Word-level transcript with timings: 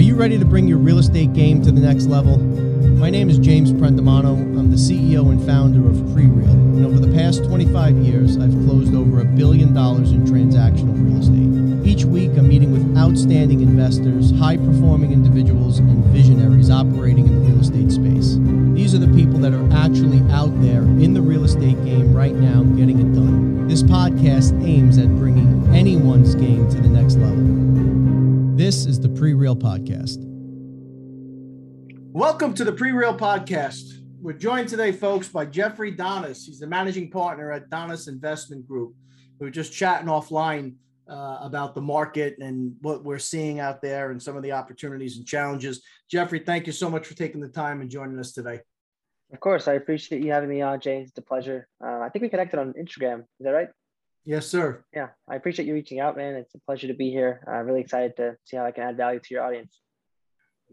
Are 0.00 0.02
you 0.02 0.14
ready 0.14 0.38
to 0.38 0.46
bring 0.46 0.66
your 0.66 0.78
real 0.78 0.98
estate 0.98 1.34
game 1.34 1.60
to 1.60 1.70
the 1.70 1.82
next 1.82 2.06
level? 2.06 2.38
My 2.38 3.10
name 3.10 3.28
is 3.28 3.36
James 3.36 3.70
Prendamano. 3.70 4.32
I'm 4.58 4.70
the 4.70 4.76
CEO 4.78 5.30
and 5.30 5.44
founder 5.44 5.86
of 5.86 5.94
PreReal. 6.16 6.50
And 6.50 6.86
over 6.86 6.98
the 6.98 7.14
past 7.14 7.44
25 7.44 7.98
years, 7.98 8.38
I've 8.38 8.50
closed 8.64 8.94
over 8.94 9.20
a 9.20 9.26
billion 9.26 9.74
dollars 9.74 10.12
in 10.12 10.24
transactional 10.24 10.96
real 11.04 11.20
estate. 11.20 11.86
Each 11.86 12.06
week, 12.06 12.30
I'm 12.38 12.48
meeting 12.48 12.72
with 12.72 12.96
outstanding 12.96 13.60
investors, 13.60 14.30
high 14.38 14.56
performing 14.56 15.12
individuals, 15.12 15.80
and 15.80 16.02
visionaries 16.06 16.70
operating 16.70 17.26
in 17.26 17.34
the 17.34 17.50
real 17.50 17.60
estate 17.60 17.92
space. 17.92 18.38
These 18.74 18.94
are 18.94 19.04
the 19.04 19.14
people 19.14 19.38
that 19.40 19.52
are 19.52 19.70
actually 19.70 20.22
out 20.32 20.58
there 20.62 20.80
in 20.80 21.12
the 21.12 21.20
real 21.20 21.44
estate 21.44 21.76
game 21.84 22.14
right 22.14 22.34
now 22.34 22.62
getting 22.62 23.00
it 23.00 23.12
done. 23.12 23.68
This 23.68 23.82
podcast 23.82 24.64
aims 24.64 24.96
at 24.96 25.08
bringing 25.18 25.62
anyone's 25.74 26.34
game 26.34 26.70
to 26.70 26.80
the. 26.80 26.89
This 28.60 28.84
is 28.84 29.00
the 29.00 29.08
PreReal 29.08 29.58
Podcast. 29.58 30.18
Welcome 32.12 32.52
to 32.52 32.62
the 32.62 32.74
PreReal 32.74 33.16
Podcast. 33.16 34.02
We're 34.20 34.34
joined 34.34 34.68
today, 34.68 34.92
folks, 34.92 35.28
by 35.28 35.46
Jeffrey 35.46 35.96
Donis. 35.96 36.44
He's 36.44 36.58
the 36.58 36.66
managing 36.66 37.10
partner 37.10 37.52
at 37.52 37.70
Donis 37.70 38.06
Investment 38.06 38.68
Group. 38.68 38.94
We 39.38 39.46
were 39.46 39.50
just 39.50 39.72
chatting 39.72 40.08
offline 40.08 40.74
uh, 41.08 41.38
about 41.40 41.74
the 41.74 41.80
market 41.80 42.36
and 42.38 42.76
what 42.82 43.02
we're 43.02 43.18
seeing 43.18 43.60
out 43.60 43.80
there 43.80 44.10
and 44.10 44.22
some 44.22 44.36
of 44.36 44.42
the 44.42 44.52
opportunities 44.52 45.16
and 45.16 45.26
challenges. 45.26 45.82
Jeffrey, 46.10 46.40
thank 46.40 46.66
you 46.66 46.74
so 46.74 46.90
much 46.90 47.06
for 47.06 47.14
taking 47.14 47.40
the 47.40 47.48
time 47.48 47.80
and 47.80 47.90
joining 47.90 48.18
us 48.18 48.32
today. 48.32 48.60
Of 49.32 49.40
course, 49.40 49.68
I 49.68 49.72
appreciate 49.72 50.22
you 50.22 50.32
having 50.32 50.50
me 50.50 50.60
on, 50.60 50.80
James. 50.80 51.08
It's 51.08 51.18
a 51.18 51.22
pleasure. 51.22 51.66
Uh, 51.82 52.00
I 52.00 52.10
think 52.10 52.24
we 52.24 52.28
connected 52.28 52.60
on 52.60 52.74
Instagram. 52.74 53.20
Is 53.20 53.26
that 53.40 53.52
right? 53.52 53.68
Yes, 54.24 54.46
sir. 54.46 54.84
Yeah, 54.94 55.08
I 55.28 55.36
appreciate 55.36 55.66
you 55.66 55.74
reaching 55.74 56.00
out, 56.00 56.16
man. 56.16 56.34
It's 56.34 56.54
a 56.54 56.60
pleasure 56.60 56.88
to 56.88 56.94
be 56.94 57.10
here. 57.10 57.42
I'm 57.48 57.66
really 57.66 57.80
excited 57.80 58.16
to 58.16 58.36
see 58.44 58.56
how 58.56 58.66
I 58.66 58.70
can 58.70 58.84
add 58.84 58.96
value 58.96 59.20
to 59.20 59.34
your 59.34 59.42
audience. 59.42 59.78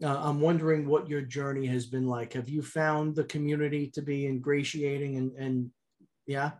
Uh, 0.02 0.16
I'm 0.22 0.40
wondering 0.40 0.86
what 0.86 1.08
your 1.08 1.22
journey 1.22 1.66
has 1.66 1.86
been 1.86 2.06
like. 2.06 2.34
Have 2.34 2.48
you 2.48 2.62
found 2.62 3.16
the 3.16 3.24
community 3.24 3.90
to 3.94 4.02
be 4.02 4.26
ingratiating 4.26 5.16
and, 5.16 5.32
and 5.36 5.70
yeah? 6.26 6.52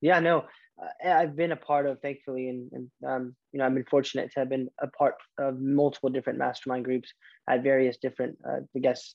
Yeah, 0.00 0.20
no, 0.20 0.44
uh, 0.82 1.08
I've 1.08 1.36
been 1.36 1.52
a 1.52 1.56
part 1.56 1.86
of, 1.86 2.00
thankfully, 2.00 2.48
and, 2.48 2.70
and 2.72 2.90
um, 3.06 3.36
you 3.52 3.58
know, 3.58 3.66
I've 3.66 3.74
been 3.74 3.84
fortunate 3.84 4.32
to 4.32 4.40
have 4.40 4.48
been 4.48 4.68
a 4.80 4.88
part 4.88 5.14
of 5.38 5.60
multiple 5.60 6.10
different 6.10 6.38
mastermind 6.38 6.84
groups 6.84 7.12
at 7.48 7.62
various 7.62 7.96
different, 7.96 8.36
uh, 8.46 8.60
I 8.76 8.78
guess, 8.80 9.14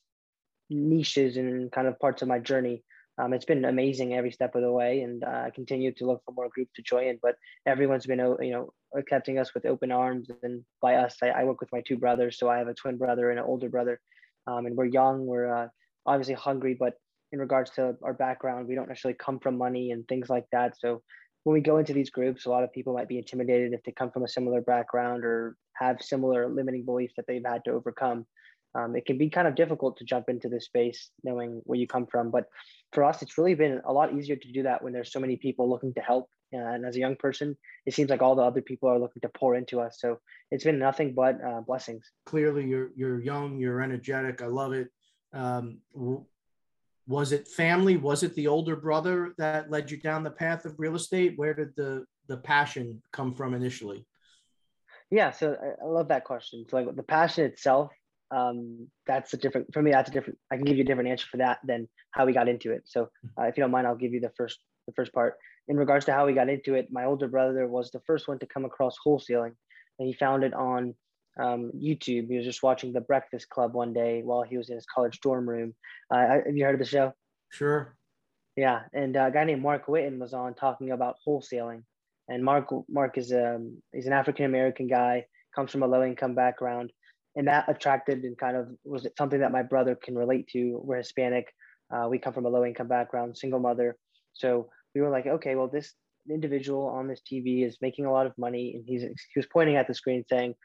niches 0.70 1.38
and 1.38 1.72
kind 1.72 1.88
of 1.88 2.00
parts 2.00 2.22
of 2.22 2.28
my 2.28 2.40
journey 2.40 2.84
um, 3.18 3.34
it's 3.34 3.46
been 3.46 3.66
amazing 3.66 4.14
every 4.14 4.32
step 4.32 4.56
of 4.56 4.62
the 4.62 4.72
way 4.72 5.02
and 5.02 5.24
uh, 5.24 5.44
I 5.46 5.52
continue 5.54 5.92
to 5.94 6.06
look 6.06 6.22
for 6.26 6.34
more 6.34 6.50
groups 6.50 6.72
to 6.76 6.82
join 6.82 7.18
but 7.22 7.36
everyone's 7.66 8.06
been 8.06 8.20
you 8.20 8.52
know 8.52 8.74
accepting 8.96 9.40
us 9.40 9.54
with 9.54 9.66
open 9.66 9.92
arms 9.92 10.30
and 10.44 10.64
by 10.82 10.96
us 10.96 11.18
I, 11.22 11.30
I 11.30 11.44
work 11.44 11.60
with 11.60 11.72
my 11.72 11.82
two 11.82 11.98
brothers 11.98 12.38
so 12.38 12.50
I 12.50 12.58
have 12.58 12.68
a 12.68 12.74
twin 12.74 12.98
brother 12.98 13.30
and 13.30 13.40
an 13.40 13.46
older 13.46 13.70
brother. 13.70 14.00
Um, 14.46 14.66
and 14.66 14.76
we're 14.76 14.86
young 14.86 15.26
we're 15.26 15.54
uh, 15.54 15.68
obviously 16.06 16.36
hungry 16.36 16.76
but 16.80 16.94
in 17.32 17.40
regards 17.40 17.72
to 17.72 17.96
our 18.04 18.14
background 18.14 18.68
we 18.68 18.76
don't 18.76 18.88
necessarily 18.88 19.18
come 19.18 19.40
from 19.40 19.58
money 19.58 19.92
and 19.92 20.08
things 20.08 20.30
like 20.30 20.46
that. 20.52 20.80
So 20.80 21.02
when 21.44 21.54
we 21.54 21.62
go 21.62 21.78
into 21.78 21.94
these 21.94 22.10
groups 22.10 22.46
a 22.46 22.50
lot 22.50 22.64
of 22.64 22.72
people 22.72 22.94
might 22.94 23.10
be 23.10 23.18
intimidated 23.18 23.74
if 23.74 23.84
they 23.84 23.92
come 23.92 24.12
from 24.12 24.24
a 24.24 24.30
similar 24.30 24.62
background 24.62 25.26
or 25.26 25.56
have 25.74 26.02
similar 26.02 26.48
limiting 26.48 26.86
beliefs 26.86 27.14
that 27.18 27.26
they've 27.28 27.46
had 27.46 27.64
to 27.66 27.72
overcome 27.72 28.26
um, 28.76 28.96
it 28.96 29.06
can 29.06 29.18
be 29.18 29.30
kind 29.30 29.48
of 29.48 29.56
difficult 29.56 29.98
to 29.98 30.06
jump 30.06 30.30
into 30.30 30.50
this 30.50 30.66
space 30.66 31.10
knowing 31.24 31.62
where 31.66 31.80
you 31.80 31.88
come 31.88 32.06
from. 32.06 32.32
But 32.32 32.46
for 32.94 33.04
us, 33.04 33.22
it's 33.22 33.38
really 33.38 33.56
been 33.56 33.82
a 33.86 33.94
lot 33.94 34.14
easier 34.14 34.36
to 34.36 34.52
do 34.52 34.64
that 34.64 34.84
when 34.84 34.94
there's 34.94 35.12
so 35.12 35.20
many 35.20 35.36
people 35.36 35.70
looking 35.70 35.94
to 35.96 36.02
help. 36.02 36.30
And 36.54 36.86
as 36.86 36.96
a 36.96 37.00
young 37.00 37.18
person, 37.18 37.58
it 37.86 37.94
seems 37.94 38.10
like 38.10 38.22
all 38.22 38.36
the 38.36 38.42
other 38.42 38.62
people 38.62 38.90
are 38.90 39.00
looking 39.00 39.22
to 39.22 39.30
pour 39.30 39.56
into 39.56 39.82
us. 39.82 39.98
So 40.00 40.20
it's 40.50 40.64
been 40.64 40.80
nothing 40.80 41.14
but 41.14 41.44
uh, 41.44 41.62
blessings. 41.62 42.10
Clearly, 42.26 42.66
you're 42.66 42.92
you're 42.96 43.20
young, 43.20 43.60
you're 43.60 43.82
energetic. 43.82 44.42
I 44.42 44.46
love 44.46 44.72
it. 44.72 44.88
Um, 45.34 45.80
was 47.06 47.34
it 47.34 47.50
family? 47.50 47.98
Was 47.98 48.24
it 48.24 48.34
the 48.36 48.48
older 48.48 48.78
brother 48.78 49.34
that 49.38 49.70
led 49.70 49.92
you 49.92 49.98
down 49.98 50.24
the 50.24 50.32
path 50.32 50.64
of 50.64 50.76
real 50.78 50.96
estate? 50.96 51.34
Where 51.36 51.54
did 51.54 51.76
the 51.76 52.06
the 52.28 52.38
passion 52.38 53.02
come 53.12 53.34
from 53.34 53.54
initially? 53.54 54.06
Yeah, 55.10 55.32
so 55.32 55.56
I 55.82 55.86
love 55.86 56.10
that 56.10 56.26
question. 56.26 56.66
So 56.70 56.78
like 56.78 56.96
the 56.96 57.04
passion 57.04 57.46
itself 57.46 57.92
um, 58.32 58.88
that's 59.06 59.34
a 59.34 59.38
different 59.38 59.74
for 59.74 59.82
me. 59.82 59.92
That's 59.92 60.10
a 60.10 60.14
different. 60.14 60.38
I 60.52 60.56
can 60.56 60.66
give 60.66 60.78
you 60.78 60.84
a 60.84 60.86
different 60.86 61.10
answer 61.10 61.28
for 61.30 61.38
that 61.38 61.60
than 61.64 61.88
how 62.12 62.26
we 62.26 62.34
got 62.34 62.50
into 62.50 62.72
it. 62.72 62.84
So, 62.86 63.10
uh, 63.40 63.44
if 63.44 63.58
you 63.58 63.64
don't 63.64 63.72
mind, 63.72 63.88
I'll 63.88 63.96
give 63.96 64.14
you 64.14 64.20
the 64.20 64.32
first 64.36 64.60
the 64.88 64.94
first 64.94 65.14
part. 65.14 65.36
In 65.68 65.78
regards 65.78 66.06
to 66.06 66.14
how 66.14 66.26
we 66.26 66.34
got 66.34 66.50
into 66.50 66.76
it, 66.76 66.88
my 66.92 67.06
older 67.06 67.28
brother 67.28 67.68
was 67.68 67.92
the 67.92 68.02
first 68.02 68.28
one 68.28 68.40
to 68.40 68.46
come 68.46 68.66
across 68.66 68.96
wholesaling, 69.06 69.54
and 70.00 70.08
he 70.08 70.14
found 70.14 70.44
it 70.44 70.54
on 70.54 70.94
um, 71.40 71.72
YouTube. 71.76 72.30
He 72.30 72.38
was 72.38 72.46
just 72.46 72.64
watching 72.64 72.94
The 72.94 73.02
Breakfast 73.02 73.50
Club 73.50 73.74
one 73.74 73.94
day 73.94 74.22
while 74.24 74.44
he 74.44 74.58
was 74.58 74.70
in 74.70 74.76
his 74.76 74.86
college 74.86 75.20
dorm 75.22 75.48
room. 75.48 75.74
Uh, 76.14 76.40
have 76.46 76.56
you 76.56 76.64
heard 76.64 76.76
of 76.76 76.80
the 76.80 76.86
show? 76.86 77.14
Sure. 77.50 77.96
Yeah, 78.56 78.82
and 78.94 79.16
a 79.16 79.30
guy 79.32 79.44
named 79.44 79.62
Mark 79.62 79.86
Witten 79.86 80.20
was 80.20 80.34
on 80.34 80.56
talking 80.56 80.92
about 80.92 81.18
wholesaling, 81.26 81.84
and 82.28 82.44
Mark 82.44 82.70
Mark 82.90 83.18
is 83.18 83.32
um 83.32 83.82
he's 83.94 84.08
an 84.08 84.14
African 84.14 84.46
American 84.46 84.88
guy, 84.88 85.26
comes 85.56 85.72
from 85.72 85.84
a 85.84 85.88
low 85.88 86.04
income 86.04 86.34
background, 86.34 86.92
and 87.38 87.48
that 87.48 87.70
attracted 87.70 88.24
and 88.24 88.38
kind 88.38 88.58
of 88.58 88.68
was 88.84 89.08
something 89.16 89.40
that 89.40 89.52
my 89.52 89.62
brother 89.62 89.96
can 89.96 90.18
relate 90.18 90.48
to. 90.50 90.82
We're 90.84 90.98
Hispanic. 90.98 91.54
Uh, 91.94 92.08
we 92.10 92.18
come 92.18 92.34
from 92.34 92.48
a 92.48 92.50
low 92.50 92.66
income 92.66 92.88
background, 92.88 93.38
single 93.38 93.60
mother. 93.60 93.96
So 94.34 94.70
we 94.96 95.02
were 95.02 95.10
like, 95.10 95.28
okay, 95.28 95.56
well, 95.56 95.68
this 95.68 95.94
individual 96.30 96.88
on 96.88 97.08
this 97.08 97.22
TV 97.22 97.66
is 97.66 97.78
making 97.80 98.06
a 98.06 98.12
lot 98.12 98.26
of 98.26 98.34
money, 98.38 98.74
and 98.76 98.84
he's 98.86 99.04
he 99.04 99.40
was 99.40 99.46
pointing 99.54 99.76
at 99.76 99.88
the 99.88 99.94
screen 99.94 100.26
saying, 100.28 100.56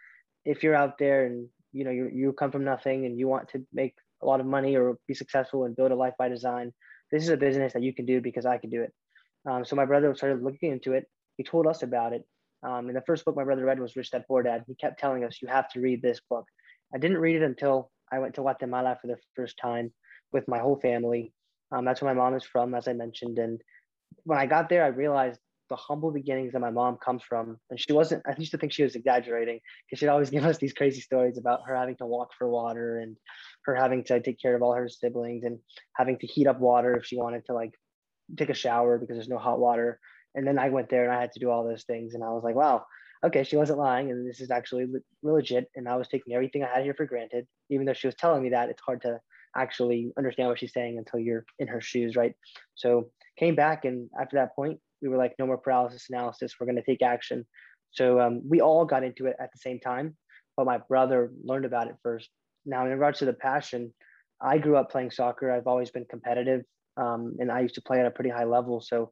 if 0.47 0.63
you're 0.63 0.75
out 0.75 0.99
there 0.99 1.27
and 1.27 1.47
you 1.73 1.85
know 1.85 1.91
you 1.91 2.11
you 2.13 2.33
come 2.33 2.51
from 2.51 2.65
nothing 2.65 3.05
and 3.05 3.19
you 3.19 3.29
want 3.29 3.51
to 3.51 3.65
make 3.73 3.95
a 4.23 4.27
lot 4.27 4.41
of 4.41 4.47
money 4.47 4.75
or 4.75 4.97
be 5.07 5.15
successful 5.15 5.65
and 5.65 5.77
build 5.77 5.93
a 5.93 5.95
life 5.95 6.15
by 6.19 6.29
design, 6.29 6.73
this 7.11 7.23
is 7.23 7.29
a 7.29 7.37
business 7.37 7.75
that 7.75 7.83
you 7.83 7.93
can 7.93 8.07
do 8.07 8.23
because 8.23 8.47
I 8.47 8.57
can 8.57 8.71
do 8.71 8.83
it. 8.83 8.93
Um, 9.45 9.65
so 9.65 9.77
my 9.77 9.85
brother 9.85 10.15
started 10.15 10.43
looking 10.43 10.73
into 10.73 10.95
it. 10.95 11.05
He 11.37 11.45
told 11.45 11.67
us 11.67 11.83
about 11.83 12.15
it. 12.15 12.25
Um, 12.63 12.87
and 12.89 12.97
the 12.97 13.03
first 13.03 13.25
book 13.25 13.37
my 13.37 13.45
brother 13.45 13.65
read 13.65 13.81
was 13.81 13.97
Rich 13.97 14.13
Dad 14.13 14.25
Poor 14.29 14.43
Dad. 14.43 14.65
He 14.67 14.75
kept 14.77 15.01
telling 15.01 15.25
us, 15.25 15.39
you 15.43 15.49
have 15.49 15.69
to 15.71 15.81
read 15.81 16.01
this 16.01 16.21
book. 16.31 16.47
I 16.95 16.99
didn't 16.99 17.19
read 17.19 17.37
it 17.37 17.43
until 17.43 17.91
I 18.11 18.19
went 18.19 18.35
to 18.35 18.43
Guatemala 18.43 18.99
for 19.01 19.09
the 19.09 19.17
first 19.35 19.57
time 19.61 19.93
with 20.33 20.49
my 20.49 20.59
whole 20.59 20.79
family. 20.81 21.33
Um, 21.71 21.85
that's 21.85 22.03
where 22.03 22.15
my 22.15 22.21
mom 22.21 22.35
is 22.35 22.45
from, 22.45 22.75
as 22.75 22.89
I 22.89 22.93
mentioned. 22.93 23.39
And 23.39 23.61
when 24.25 24.39
I 24.39 24.47
got 24.47 24.69
there, 24.69 24.85
I 24.85 24.89
realized 24.89 25.41
the 25.71 25.77
humble 25.77 26.11
beginnings 26.11 26.53
that 26.53 26.61
my 26.61 26.71
mom 26.71 26.99
comes 27.03 27.23
from. 27.27 27.57
And 27.71 27.81
she 27.81 27.95
wasn't, 27.95 28.23
I 28.27 28.35
used 28.37 28.51
to 28.53 28.59
think 28.59 28.73
she 28.73 28.83
was 28.83 28.95
exaggerating 28.95 29.61
because 29.87 29.99
she'd 29.99 30.09
always 30.09 30.29
give 30.37 30.45
us 30.45 30.59
these 30.59 30.75
crazy 30.75 31.01
stories 31.01 31.39
about 31.39 31.61
her 31.67 31.75
having 31.75 31.97
to 31.97 32.07
walk 32.07 32.31
for 32.39 32.49
water 32.49 32.99
and 32.99 33.17
her 33.65 33.75
having 33.75 34.05
to 34.05 34.21
take 34.21 34.41
care 34.41 34.55
of 34.55 34.63
all 34.63 34.75
her 34.75 34.89
siblings 34.89 35.45
and 35.45 35.59
having 35.95 36.19
to 36.19 36.27
heat 36.27 36.47
up 36.47 36.61
water 36.61 36.95
if 36.95 37.07
she 37.07 37.17
wanted 37.17 37.47
to 37.47 37.55
like 37.55 37.73
take 38.37 38.51
a 38.51 38.55
shower 38.55 38.99
because 38.99 39.17
there's 39.17 39.29
no 39.29 39.39
hot 39.39 39.59
water. 39.59 39.99
And 40.35 40.47
then 40.47 40.59
I 40.59 40.69
went 40.69 40.91
there 40.91 41.05
and 41.05 41.13
I 41.13 41.21
had 41.21 41.33
to 41.33 41.41
do 41.41 41.51
all 41.51 41.65
those 41.65 41.85
things. 41.85 42.15
And 42.15 42.23
I 42.23 42.29
was 42.29 42.43
like, 42.45 42.55
wow, 42.55 42.85
okay, 43.25 43.45
she 43.45 43.57
wasn't 43.57 43.79
lying, 43.79 44.11
and 44.11 44.29
this 44.29 44.41
is 44.41 44.51
actually 44.51 44.87
legit. 45.23 45.71
And 45.77 45.89
I 45.89 45.97
was 45.97 46.09
taking 46.09 46.35
everything 46.35 46.65
I 46.65 46.75
had 46.75 46.85
here 46.85 46.95
for 46.95 47.07
granted, 47.07 47.47
even 47.71 47.87
though 47.87 47.93
she 47.93 48.09
was 48.09 48.17
telling 48.17 48.43
me 48.43 48.51
that. 48.51 48.69
It's 48.69 48.83
hard 48.83 49.03
to 49.03 49.21
actually 49.57 50.13
understand 50.19 50.49
what 50.49 50.59
she's 50.59 50.73
saying 50.73 50.99
until 50.99 51.21
you're 51.21 51.45
in 51.59 51.69
her 51.69 51.81
shoes, 51.81 52.17
right? 52.17 52.35
So 52.75 53.11
came 53.39 53.55
back, 53.55 53.85
and 53.85 54.09
after 54.21 54.37
that 54.37 54.55
point, 54.57 54.81
we 55.01 55.09
were 55.09 55.17
like, 55.17 55.35
no 55.39 55.47
more 55.47 55.59
paralysis 55.59 56.07
analysis. 56.11 56.55
We're 56.59 56.67
going 56.67 56.77
to 56.77 56.83
take 56.83 57.03
action. 57.03 57.47
So 57.91 58.21
um, 58.21 58.43
we 58.49 58.61
all 58.61 58.85
got 58.85 59.05
into 59.05 59.27
it 59.27 59.37
at 59.41 59.53
the 59.53 59.59
same 59.59 59.79
time, 59.79 60.17
but 60.57 60.67
my 60.67 60.79
brother 60.79 61.33
learned 61.45 61.65
about 61.65 61.89
it 61.89 61.97
first. 62.03 62.31
Now, 62.65 62.85
in 62.87 62.93
regards 62.93 63.19
to 63.19 63.25
the 63.25 63.33
passion, 63.33 63.93
I 64.41 64.59
grew 64.59 64.77
up 64.77 64.91
playing 64.91 65.11
soccer. 65.11 65.53
I've 65.53 65.67
always 65.67 65.91
been 65.91 66.07
competitive, 66.09 66.63
um, 66.97 67.37
and 67.39 67.51
I 67.51 67.61
used 67.61 67.75
to 67.75 67.83
play 67.83 68.01
at 68.01 68.07
a 68.07 68.11
pretty 68.11 68.31
high 68.31 68.45
level. 68.45 68.81
So 68.81 69.11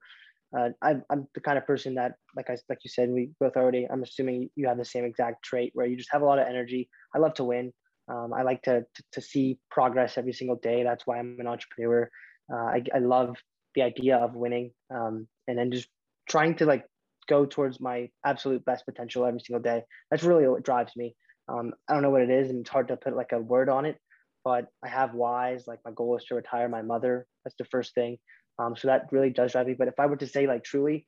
uh, 0.57 0.71
I'm, 0.83 1.03
I'm 1.11 1.29
the 1.35 1.41
kind 1.41 1.59
of 1.59 1.67
person 1.67 1.95
that, 1.95 2.15
like 2.37 2.51
I 2.51 2.57
like 2.69 2.79
you 2.83 2.91
said, 2.91 3.11
we 3.11 3.31
both 3.39 3.57
already. 3.57 3.87
I'm 3.91 4.03
assuming 4.03 4.51
you 4.57 4.67
have 4.67 4.79
the 4.79 4.85
same 4.85 5.05
exact 5.05 5.45
trait 5.45 5.71
where 5.75 5.87
you 5.87 5.97
just 5.97 6.13
have 6.13 6.23
a 6.23 6.25
lot 6.25 6.39
of 6.39 6.49
energy. 6.49 6.89
I 7.15 7.19
love 7.19 7.35
to 7.35 7.45
win. 7.45 7.73
Um, 8.09 8.33
I 8.33 8.43
like 8.43 8.63
to, 8.63 8.81
to, 8.81 9.03
to 9.13 9.21
see 9.21 9.59
progress 9.71 10.19
every 10.19 10.33
single 10.33 10.57
day. 10.57 10.83
That's 10.83 11.07
why 11.07 11.19
I'm 11.19 11.37
an 11.39 11.47
entrepreneur. 11.47 12.11
Uh, 12.53 12.57
I 12.57 12.83
I 12.93 12.99
love 12.99 13.37
the 13.77 13.83
idea 13.83 14.17
of 14.17 14.35
winning, 14.35 14.73
um, 14.93 15.29
and 15.47 15.57
then 15.57 15.71
just 15.71 15.89
trying 16.29 16.57
to 16.57 16.67
like 16.67 16.85
go 17.29 17.47
towards 17.47 17.81
my 17.81 18.09
absolute 18.27 18.65
best 18.65 18.85
potential 18.85 19.25
every 19.25 19.41
single 19.41 19.63
day. 19.63 19.83
That's 20.11 20.25
really 20.25 20.49
what 20.49 20.65
drives 20.65 20.93
me. 20.97 21.15
Um, 21.49 21.73
I 21.89 21.95
don't 21.95 22.03
know 22.03 22.11
what 22.11 22.23
it 22.23 22.31
is, 22.31 22.51
and 22.51 22.61
it's 22.61 22.71
hard 22.71 22.89
to 22.89 22.97
put 22.97 23.15
like 23.15 23.31
a 23.33 23.39
word 23.39 23.69
on 23.69 23.87
it. 23.87 23.99
But 24.45 24.67
I 24.85 24.89
have 24.89 25.15
whys. 25.15 25.65
Like 25.69 25.79
my 25.85 25.93
goal 25.93 26.17
is 26.17 26.25
to 26.25 26.35
retire 26.35 26.69
my 26.69 26.83
mother. 26.83 27.27
That's 27.45 27.57
the 27.57 27.67
first 27.67 27.95
thing. 27.95 28.19
Um, 28.61 28.77
so 28.77 28.89
that 28.89 29.07
really 29.11 29.31
does 29.31 29.53
drive 29.53 29.67
me. 29.67 29.75
But 29.79 29.89
if 29.89 29.99
I 29.99 30.07
were 30.07 30.17
to 30.17 30.27
say 30.27 30.47
like 30.47 30.65
truly 30.65 31.07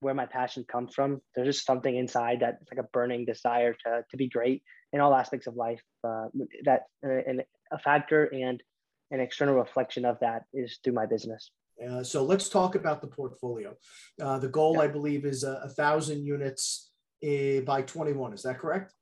where 0.00 0.14
my 0.14 0.26
passion 0.26 0.64
comes 0.70 0.94
from, 0.94 1.20
there's 1.34 1.56
just 1.56 1.66
something 1.66 1.94
inside 1.94 2.40
that 2.40 2.58
it's 2.62 2.72
like 2.72 2.84
a 2.84 2.88
burning 2.92 3.24
desire 3.24 3.74
to, 3.84 4.04
to 4.10 4.16
be 4.16 4.28
great 4.28 4.62
in 4.92 5.00
all 5.00 5.14
aspects 5.14 5.46
of 5.46 5.56
life. 5.56 5.80
Uh, 6.04 6.26
that 6.64 6.82
uh, 7.04 7.10
and 7.26 7.42
a 7.72 7.78
factor 7.78 8.24
and 8.24 8.62
an 9.10 9.20
external 9.20 9.54
reflection 9.54 10.04
of 10.04 10.18
that 10.20 10.42
is 10.54 10.78
through 10.82 10.94
my 10.94 11.06
business. 11.06 11.50
Uh, 11.84 12.02
so 12.02 12.24
let's 12.24 12.48
talk 12.48 12.74
about 12.74 13.00
the 13.00 13.06
portfolio. 13.06 13.74
Uh, 14.20 14.38
the 14.38 14.48
goal, 14.48 14.74
yeah. 14.76 14.82
I 14.82 14.86
believe, 14.88 15.26
is 15.26 15.44
a, 15.44 15.60
a 15.64 15.68
thousand 15.68 16.24
units 16.24 16.90
uh, 17.22 17.60
by 17.66 17.82
21. 17.82 18.32
Is 18.32 18.42
that 18.42 18.58
correct? 18.58 18.94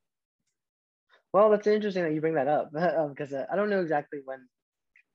Well, 1.33 1.51
that's 1.51 1.67
interesting 1.67 2.03
that 2.05 2.13
you 2.13 2.21
bring 2.21 2.35
that 2.35 2.49
up 2.49 2.71
because 2.73 3.33
uh, 3.33 3.45
I 3.53 3.57
don't 3.57 3.71
know 3.71 3.81
exactly 3.81 4.21
when. 4.25 4.41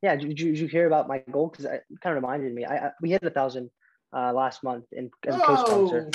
Yeah, 0.02 0.16
did 0.16 0.40
you, 0.40 0.52
did 0.52 0.60
you 0.60 0.68
hear 0.68 0.88
about 0.88 1.08
my 1.08 1.22
goal? 1.32 1.50
Because 1.50 1.66
it 1.66 1.84
kind 2.02 2.16
of 2.18 2.24
reminded 2.24 2.54
me. 2.54 2.66
I, 2.66 2.88
I 2.88 2.92
we 3.02 3.12
hit 3.12 3.24
a 3.24 3.30
thousand 3.30 3.70
uh, 4.16 4.32
last 4.34 4.64
month 4.64 4.86
in 4.92 5.10
as 5.28 5.36
a 5.36 5.40
co-sponsor. 5.40 6.10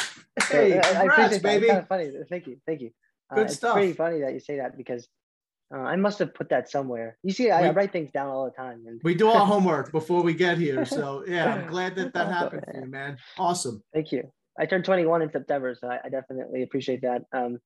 Hey, 0.49 0.81
so, 0.83 0.89
I, 0.89 1.05
appreciate 1.05 1.43
baby. 1.43 1.43
That. 1.43 1.55
It's 1.63 1.67
kind 1.67 1.79
of 1.79 1.89
funny. 1.89 2.25
Thank 2.29 2.47
you, 2.47 2.57
thank 2.67 2.81
you. 2.81 2.91
Uh, 3.31 3.37
Good 3.37 3.47
it's 3.47 3.57
stuff. 3.57 3.75
pretty 3.75 3.93
funny 3.93 4.21
that 4.21 4.33
you 4.33 4.41
say 4.41 4.57
that 4.57 4.77
because 4.77 5.09
uh, 5.75 5.79
I 5.79 5.97
must 5.97 6.19
have 6.19 6.35
put 6.35 6.49
that 6.51 6.71
somewhere. 6.71 7.19
You 7.23 7.33
see, 7.33 7.51
I, 7.51 7.63
we, 7.63 7.69
I, 7.69 7.71
write 7.73 7.93
things 7.93 8.11
down 8.11 8.29
all 8.29 8.45
the 8.45 8.51
time. 8.51 8.85
And 8.87 9.01
we 9.03 9.15
do 9.15 9.29
our 9.29 9.47
homework 9.53 9.93
before 9.93 10.23
we 10.23 10.35
get 10.35 10.59
here. 10.59 10.85
So 10.85 11.25
yeah, 11.27 11.55
I'm 11.55 11.69
glad 11.69 11.95
that 11.97 12.13
that 12.15 12.29
happened 12.33 12.65
for 12.65 12.81
you, 12.81 12.87
man. 12.87 13.19
Awesome. 13.39 13.83
Thank 13.93 14.13
you. 14.13 14.31
I 14.59 14.67
turned 14.67 14.85
21 14.85 15.23
in 15.23 15.33
September, 15.33 15.75
so 15.75 15.89
I, 15.89 15.99
I 16.05 16.09
definitely 16.09 16.63
appreciate 16.63 17.03
that. 17.03 17.23
Um, 17.33 17.59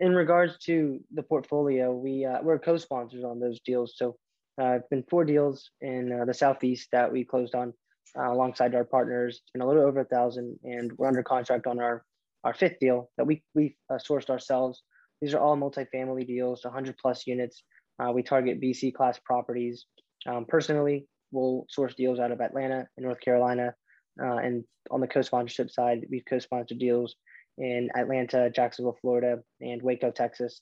in 0.00 0.12
regards 0.12 0.58
to 0.64 1.00
the 1.14 1.22
portfolio, 1.22 1.92
we 1.92 2.24
uh, 2.24 2.38
we're 2.42 2.58
co-sponsors 2.58 3.24
on 3.24 3.40
those 3.40 3.60
deals. 3.60 3.94
So 3.96 4.16
uh, 4.60 4.72
it's 4.72 4.88
been 4.88 5.04
four 5.10 5.24
deals 5.24 5.70
in 5.80 6.20
uh, 6.20 6.24
the 6.24 6.34
southeast 6.34 6.88
that 6.92 7.12
we 7.12 7.24
closed 7.24 7.54
on 7.54 7.72
uh, 8.18 8.32
alongside 8.32 8.74
our 8.74 8.84
partners. 8.84 9.40
It's 9.42 9.50
been 9.52 9.62
a 9.62 9.66
little 9.66 9.84
over 9.84 10.00
a 10.00 10.04
thousand, 10.04 10.58
and 10.64 10.92
we're 10.96 11.08
under 11.08 11.22
contract 11.22 11.66
on 11.66 11.80
our 11.80 12.04
our 12.44 12.54
fifth 12.54 12.78
deal 12.80 13.10
that 13.16 13.26
we 13.26 13.42
we 13.54 13.76
uh, 13.90 13.98
sourced 13.98 14.30
ourselves. 14.30 14.82
These 15.20 15.34
are 15.34 15.40
all 15.40 15.56
multifamily 15.56 16.26
deals, 16.26 16.64
100 16.64 16.96
plus 16.98 17.26
units. 17.26 17.62
Uh, 17.98 18.12
we 18.12 18.22
target 18.22 18.60
BC 18.60 18.94
class 18.94 19.18
properties. 19.24 19.86
Um, 20.26 20.44
personally, 20.46 21.06
we'll 21.32 21.64
source 21.68 21.94
deals 21.94 22.18
out 22.18 22.32
of 22.32 22.40
Atlanta 22.40 22.86
and 22.96 23.06
North 23.06 23.20
Carolina. 23.20 23.74
Uh, 24.22 24.36
and 24.36 24.64
on 24.90 25.00
the 25.00 25.06
co-sponsorship 25.06 25.70
side, 25.70 26.06
we've 26.10 26.24
co-sponsored 26.28 26.78
deals 26.78 27.16
in 27.58 27.88
Atlanta, 27.96 28.50
Jacksonville, 28.50 28.98
Florida, 29.00 29.38
and 29.60 29.82
Waco, 29.82 30.10
Texas. 30.10 30.60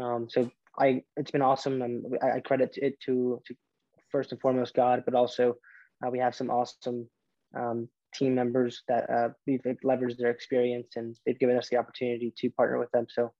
Um, 0.00 0.28
so 0.28 0.50
I, 0.78 1.02
it's 1.16 1.30
been 1.30 1.42
awesome. 1.42 1.82
and 1.82 2.18
I, 2.22 2.36
I 2.36 2.40
credit 2.40 2.78
it 2.80 3.00
to, 3.06 3.40
to 3.46 3.54
first 4.10 4.32
and 4.32 4.40
foremost 4.40 4.74
God, 4.74 5.02
but 5.04 5.14
also 5.14 5.54
uh, 6.04 6.10
we 6.10 6.18
have 6.18 6.34
some 6.34 6.50
awesome 6.50 7.08
um, 7.56 7.88
team 8.14 8.34
members 8.34 8.82
that 8.88 9.08
uh, 9.10 9.28
we've 9.46 9.62
leveraged 9.84 10.18
their 10.18 10.30
experience 10.30 10.96
and 10.96 11.16
they've 11.24 11.38
given 11.38 11.56
us 11.56 11.68
the 11.68 11.76
opportunity 11.76 12.32
to 12.38 12.50
partner 12.50 12.78
with 12.78 12.90
them. 12.92 13.06
So 13.08 13.32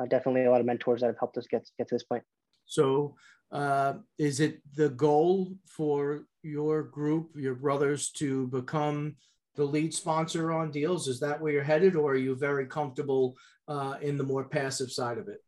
uh, 0.00 0.06
definitely 0.06 0.44
a 0.44 0.50
lot 0.50 0.60
of 0.60 0.66
mentors 0.66 1.00
that 1.00 1.08
have 1.08 1.18
helped 1.18 1.36
us 1.36 1.46
get 1.50 1.68
get 1.78 1.88
to 1.88 1.94
this 1.94 2.04
point. 2.04 2.22
So, 2.64 3.16
uh, 3.50 3.94
is 4.18 4.40
it 4.40 4.62
the 4.74 4.88
goal 4.88 5.54
for 5.68 6.24
your 6.42 6.82
group, 6.82 7.30
your 7.36 7.54
brothers, 7.54 8.10
to 8.12 8.46
become 8.46 9.16
the 9.56 9.64
lead 9.64 9.92
sponsor 9.92 10.52
on 10.52 10.70
deals? 10.70 11.08
Is 11.08 11.20
that 11.20 11.40
where 11.40 11.52
you're 11.52 11.62
headed, 11.62 11.96
or 11.96 12.12
are 12.12 12.16
you 12.16 12.34
very 12.34 12.66
comfortable 12.66 13.36
uh, 13.68 13.96
in 14.00 14.16
the 14.16 14.24
more 14.24 14.44
passive 14.44 14.90
side 14.90 15.18
of 15.18 15.28
it? 15.28 15.42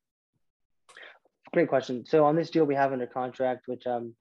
Great 1.55 1.69
question. 1.69 2.05
So 2.05 2.25
on 2.25 2.35
this 2.35 2.51
deal, 2.51 2.65
we 2.65 2.75
have 2.75 2.93
under 2.93 3.07
contract, 3.07 3.63
which 3.67 3.87
um, 3.87 4.13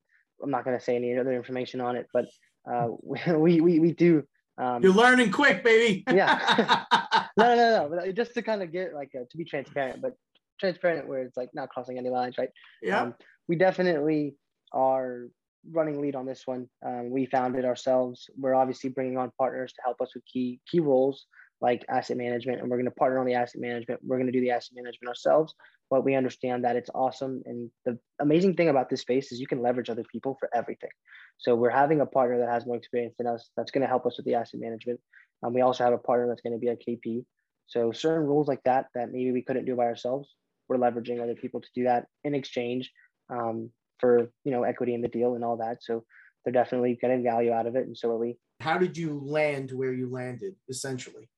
I'm 0.42 0.52
not 0.52 0.64
going 0.64 0.78
to 0.78 0.84
say 0.84 0.96
any 0.96 1.18
other 1.18 1.34
information 1.34 1.82
on 1.82 1.96
it, 1.96 2.08
but 2.14 2.26
uh, 2.72 2.90
we, 3.34 3.60
we 3.60 3.80
we 3.80 3.92
do. 3.92 4.24
Um, 4.60 4.84
You're 4.84 4.94
learning 4.94 5.32
quick, 5.32 5.64
baby. 5.64 6.04
yeah. 6.14 6.86
no, 7.38 7.56
no, 7.56 7.90
no. 7.90 7.90
But 7.90 8.16
just 8.16 8.36
to 8.36 8.44
kind 8.44 8.62
of 8.62 8.72
get 8.72 8.94
like 8.94 9.10
uh, 9.16 9.24
to 9.30 9.38
be 9.38 9.46
transparent, 9.46 10.00
but 10.00 10.14
transparent 10.60 11.08
where 11.08 11.24
it's 11.24 11.36
like 11.36 11.50
not 11.56 11.70
crossing 11.70 11.98
any 11.98 12.10
lines, 12.10 12.38
right? 12.38 12.50
Yeah. 12.84 13.02
Um, 13.02 13.16
we 13.48 13.56
definitely 13.56 14.36
are 14.72 15.24
running 15.72 16.00
lead 16.02 16.16
on 16.16 16.28
this 16.28 16.44
one. 16.46 16.70
Um, 16.86 17.10
we 17.10 17.26
found 17.26 17.56
it 17.56 17.66
ourselves. 17.66 18.30
We're 18.38 18.54
obviously 18.54 18.92
bringing 18.92 19.18
on 19.18 19.32
partners 19.40 19.74
to 19.74 19.82
help 19.84 20.02
us 20.02 20.14
with 20.14 20.24
key 20.32 20.60
key 20.70 20.82
roles 20.82 21.26
like 21.64 21.86
asset 21.88 22.18
management, 22.18 22.60
and 22.60 22.70
we're 22.70 22.76
going 22.76 22.86
to 22.86 22.92
partner 22.92 23.20
on 23.20 23.26
the 23.26 23.36
asset 23.36 23.62
management. 23.62 24.02
We're 24.04 24.18
going 24.18 24.28
to 24.28 24.34
do 24.34 24.42
the 24.42 24.52
asset 24.52 24.74
management 24.76 25.08
ourselves, 25.08 25.56
but 25.90 26.04
we 26.04 26.14
understand 26.14 26.66
that 26.66 26.76
it's 26.76 26.90
awesome. 26.94 27.42
And 27.46 27.72
the 27.86 27.98
amazing 28.20 28.56
thing 28.56 28.68
about 28.68 28.90
this 28.90 29.00
space 29.00 29.32
is 29.32 29.40
you 29.40 29.48
can 29.48 29.62
leverage 29.62 29.90
other 29.90 30.04
people 30.12 30.36
for 30.42 30.50
everything. 30.54 30.90
So 31.38 31.56
we're 31.56 31.70
having 31.70 32.02
a 32.02 32.06
partner 32.06 32.38
that 32.40 32.50
has 32.50 32.66
more 32.66 32.76
experience 32.76 33.16
than 33.18 33.28
us 33.28 33.50
that's 33.56 33.72
going 33.72 33.82
to 33.82 33.88
help 33.88 34.06
us 34.06 34.18
with 34.18 34.26
the 34.26 34.36
asset 34.36 34.60
management. 34.60 35.00
Um, 35.42 35.54
we 35.54 35.62
also 35.62 35.86
have 35.86 35.94
a 35.94 35.98
partner 35.98 36.28
that's 36.28 36.42
going 36.42 36.54
to 36.54 36.60
be 36.60 36.68
a 36.68 36.76
KP. 36.76 37.24
So 37.68 37.94
certain 37.94 38.28
rules 38.28 38.50
like 38.50 38.62
that 38.66 38.88
that 38.94 39.14
maybe 39.14 39.32
we 39.32 39.42
couldn't 39.42 39.66
do 39.66 39.78
by 39.78 39.86
ourselves, 39.86 40.30
we're 40.68 40.78
leveraging 40.78 41.24
other 41.24 41.36
people 41.36 41.62
to 41.62 41.68
do 41.74 41.86
that 41.86 42.08
in 42.26 42.36
exchange 42.36 42.92
um, 43.30 43.70
for 44.00 44.30
you 44.44 44.52
know 44.52 44.64
equity 44.64 44.94
in 44.94 45.02
the 45.02 45.08
deal 45.08 45.36
and 45.36 45.46
all 45.46 45.58
that. 45.58 45.78
So 45.82 46.04
they're 46.44 46.54
definitely 46.54 46.98
getting 47.00 47.24
value 47.24 47.54
out 47.54 47.68
of 47.68 47.78
it, 47.78 47.88
and 47.88 47.98
so 47.98 48.12
are 48.12 48.18
we. 48.18 48.38
How 48.60 48.78
did 48.78 48.98
you 48.98 49.22
land 49.24 49.72
where 49.72 49.94
you 49.94 50.10
landed, 50.10 50.56
essentially? 50.70 51.30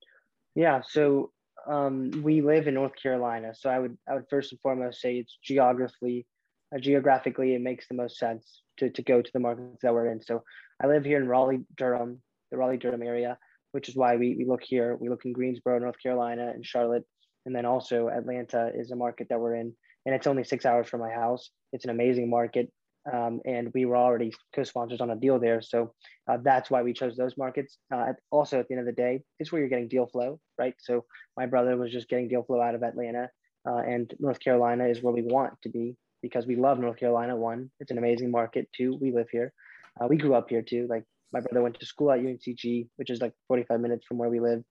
Yeah, 0.56 0.80
so 0.88 1.32
um, 1.68 2.10
we 2.22 2.40
live 2.40 2.66
in 2.66 2.74
North 2.74 2.94
Carolina, 3.00 3.52
so 3.54 3.68
I 3.68 3.78
would 3.78 3.98
I 4.08 4.14
would 4.14 4.24
first 4.30 4.52
and 4.52 4.60
foremost 4.62 5.02
say 5.02 5.16
it's 5.16 5.36
geographically 5.44 6.26
uh, 6.74 6.78
geographically 6.78 7.54
it 7.54 7.60
makes 7.60 7.86
the 7.86 7.94
most 7.94 8.18
sense 8.18 8.62
to, 8.78 8.88
to 8.88 9.02
go 9.02 9.20
to 9.20 9.30
the 9.34 9.38
markets 9.38 9.82
that 9.82 9.92
we're 9.92 10.10
in. 10.10 10.22
So 10.22 10.42
I 10.82 10.86
live 10.86 11.04
here 11.04 11.20
in 11.20 11.28
Raleigh, 11.28 11.64
Durham, 11.76 12.22
the 12.50 12.56
Raleigh 12.56 12.78
Durham 12.78 13.02
area, 13.02 13.36
which 13.72 13.90
is 13.90 13.96
why 13.96 14.16
we, 14.16 14.34
we 14.38 14.46
look 14.46 14.62
here. 14.64 14.96
We 14.96 15.10
look 15.10 15.26
in 15.26 15.32
Greensboro, 15.34 15.78
North 15.78 16.00
Carolina, 16.02 16.50
and 16.54 16.64
Charlotte, 16.64 17.04
and 17.44 17.54
then 17.54 17.66
also 17.66 18.08
Atlanta 18.08 18.70
is 18.74 18.90
a 18.90 18.96
market 18.96 19.26
that 19.28 19.38
we're 19.38 19.56
in, 19.56 19.74
and 20.06 20.14
it's 20.14 20.26
only 20.26 20.42
six 20.42 20.64
hours 20.64 20.88
from 20.88 21.00
my 21.00 21.10
house. 21.10 21.50
It's 21.74 21.84
an 21.84 21.90
amazing 21.90 22.30
market. 22.30 22.72
Um, 23.12 23.40
and 23.44 23.70
we 23.74 23.84
were 23.84 23.96
already 23.96 24.32
co-sponsors 24.54 25.00
on 25.00 25.10
a 25.10 25.16
deal 25.16 25.38
there. 25.38 25.62
So 25.62 25.92
uh, 26.28 26.38
that's 26.42 26.70
why 26.70 26.82
we 26.82 26.92
chose 26.92 27.16
those 27.16 27.36
markets. 27.36 27.78
Uh, 27.94 28.12
also, 28.30 28.58
at 28.58 28.68
the 28.68 28.74
end 28.74 28.80
of 28.80 28.86
the 28.86 29.00
day, 29.00 29.22
it's 29.38 29.52
where 29.52 29.60
you're 29.60 29.68
getting 29.68 29.88
deal 29.88 30.06
flow, 30.06 30.40
right? 30.58 30.74
So 30.78 31.04
my 31.36 31.46
brother 31.46 31.76
was 31.76 31.92
just 31.92 32.08
getting 32.08 32.28
deal 32.28 32.42
flow 32.42 32.60
out 32.60 32.74
of 32.74 32.82
Atlanta, 32.82 33.30
uh, 33.68 33.78
and 33.78 34.12
North 34.18 34.40
Carolina 34.40 34.86
is 34.86 35.02
where 35.02 35.12
we 35.12 35.22
want 35.22 35.54
to 35.62 35.68
be 35.68 35.96
because 36.22 36.46
we 36.46 36.56
love 36.56 36.78
North 36.78 36.98
Carolina. 36.98 37.36
One, 37.36 37.70
it's 37.80 37.90
an 37.90 37.98
amazing 37.98 38.30
market. 38.30 38.68
Two, 38.76 38.98
we 39.00 39.12
live 39.12 39.28
here. 39.30 39.52
Uh, 40.00 40.06
we 40.08 40.16
grew 40.16 40.34
up 40.34 40.50
here 40.50 40.62
too. 40.62 40.86
Like 40.88 41.04
my 41.32 41.40
brother 41.40 41.62
went 41.62 41.78
to 41.78 41.86
school 41.86 42.10
at 42.10 42.20
UNCG, 42.20 42.88
which 42.96 43.10
is 43.10 43.20
like 43.20 43.32
45 43.48 43.80
minutes 43.80 44.06
from 44.06 44.18
where 44.18 44.30
we 44.30 44.40
live. 44.40 44.62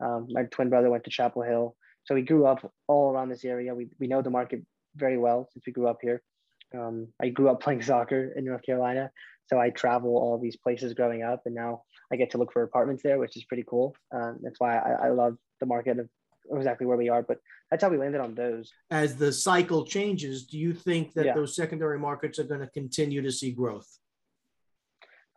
Um, 0.00 0.26
my 0.30 0.44
twin 0.44 0.70
brother 0.70 0.90
went 0.90 1.04
to 1.04 1.10
Chapel 1.10 1.42
Hill. 1.42 1.76
So 2.04 2.14
we 2.14 2.22
grew 2.22 2.46
up 2.46 2.70
all 2.86 3.12
around 3.12 3.30
this 3.30 3.44
area. 3.44 3.74
We, 3.74 3.88
we 3.98 4.06
know 4.06 4.22
the 4.22 4.30
market 4.30 4.62
very 4.96 5.18
well 5.18 5.48
since 5.52 5.64
we 5.66 5.72
grew 5.72 5.88
up 5.88 5.98
here. 6.02 6.22
Um, 6.74 7.08
I 7.20 7.28
grew 7.28 7.48
up 7.48 7.62
playing 7.62 7.82
soccer 7.90 8.32
in 8.36 8.44
North 8.44 8.62
Carolina. 8.62 9.10
So 9.46 9.58
I 9.58 9.70
travel 9.70 10.16
all 10.16 10.38
these 10.38 10.56
places 10.56 10.94
growing 10.94 11.22
up, 11.22 11.42
and 11.44 11.54
now 11.54 11.82
I 12.10 12.16
get 12.16 12.30
to 12.30 12.38
look 12.38 12.52
for 12.52 12.62
apartments 12.62 13.02
there, 13.02 13.18
which 13.18 13.36
is 13.36 13.44
pretty 13.44 13.64
cool. 13.68 13.94
Um, 14.10 14.38
that's 14.42 14.58
why 14.58 14.78
I, 14.78 15.08
I 15.08 15.10
love 15.10 15.36
the 15.60 15.66
market 15.66 15.98
of 15.98 16.08
exactly 16.50 16.86
where 16.86 16.96
we 16.96 17.10
are. 17.10 17.22
But 17.22 17.38
that's 17.70 17.82
how 17.82 17.90
we 17.90 17.98
landed 17.98 18.20
on 18.20 18.34
those. 18.34 18.72
As 18.90 19.16
the 19.16 19.32
cycle 19.32 19.84
changes, 19.84 20.46
do 20.46 20.58
you 20.58 20.72
think 20.72 21.12
that 21.14 21.26
yeah. 21.26 21.34
those 21.34 21.54
secondary 21.54 21.98
markets 21.98 22.38
are 22.38 22.44
going 22.44 22.60
to 22.60 22.68
continue 22.68 23.20
to 23.22 23.32
see 23.32 23.52
growth? 23.52 23.88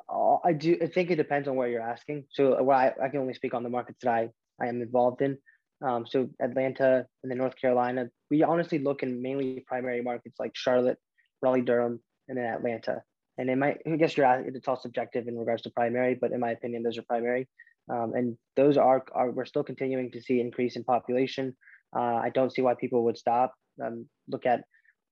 Uh, 0.09 0.37
I 0.45 0.53
do. 0.53 0.77
I 0.81 0.87
think 0.87 1.11
it 1.11 1.15
depends 1.15 1.47
on 1.47 1.55
where 1.55 1.67
you're 1.67 1.81
asking. 1.81 2.25
So, 2.29 2.61
well, 2.63 2.77
I, 2.77 2.93
I 3.03 3.09
can 3.09 3.19
only 3.19 3.33
speak 3.33 3.53
on 3.53 3.63
the 3.63 3.69
markets 3.69 3.99
that 4.03 4.13
I, 4.13 4.29
I 4.61 4.67
am 4.67 4.81
involved 4.81 5.21
in. 5.21 5.37
Um, 5.81 6.05
so 6.07 6.29
Atlanta 6.41 7.05
and 7.21 7.31
then 7.31 7.37
North 7.37 7.55
Carolina, 7.59 8.09
we 8.31 8.41
honestly 8.41 8.79
look 8.79 9.03
in 9.03 9.21
mainly 9.21 9.63
primary 9.67 10.01
markets 10.01 10.37
like 10.39 10.51
Charlotte, 10.55 10.97
Raleigh, 11.41 11.61
Durham, 11.61 11.99
and 12.27 12.37
then 12.37 12.45
Atlanta. 12.45 13.03
And 13.37 13.49
in 13.49 13.59
my, 13.59 13.75
I 13.85 13.95
guess 13.97 14.17
you're 14.17 14.27
it's 14.47 14.67
all 14.67 14.79
subjective 14.79 15.27
in 15.27 15.37
regards 15.37 15.61
to 15.63 15.69
primary, 15.69 16.15
but 16.15 16.31
in 16.31 16.39
my 16.39 16.51
opinion, 16.51 16.83
those 16.83 16.97
are 16.97 17.03
primary. 17.03 17.47
Um, 17.89 18.13
and 18.15 18.37
those 18.55 18.77
are, 18.77 19.03
are, 19.13 19.31
we're 19.31 19.45
still 19.45 19.63
continuing 19.63 20.11
to 20.11 20.21
see 20.21 20.41
increase 20.41 20.75
in 20.75 20.83
population. 20.83 21.55
Uh, 21.95 22.15
I 22.15 22.31
don't 22.33 22.51
see 22.51 22.61
why 22.61 22.73
people 22.73 23.03
would 23.05 23.17
stop. 23.17 23.53
Um, 23.83 24.07
look 24.27 24.45
at 24.45 24.63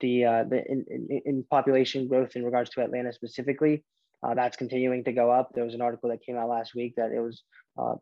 the, 0.02 0.26
uh, 0.26 0.44
the 0.44 0.64
in, 0.68 0.86
in, 0.90 1.22
in, 1.26 1.46
population 1.50 2.08
growth 2.08 2.36
in 2.36 2.44
regards 2.44 2.72
to 2.72 2.82
Atlanta 2.82 3.14
specifically. 3.14 3.84
Uh, 4.24 4.34
that's 4.34 4.58
continuing 4.58 5.04
to 5.06 5.14
go 5.14 5.32
up. 5.32 5.52
There 5.54 5.64
was 5.64 5.76
an 5.76 5.82
article 5.82 6.10
that 6.10 6.26
came 6.26 6.36
out 6.36 6.50
last 6.50 6.76
week 6.76 6.96
that 6.98 7.12
it 7.12 7.20
was 7.20 7.44
uh, 7.78 7.96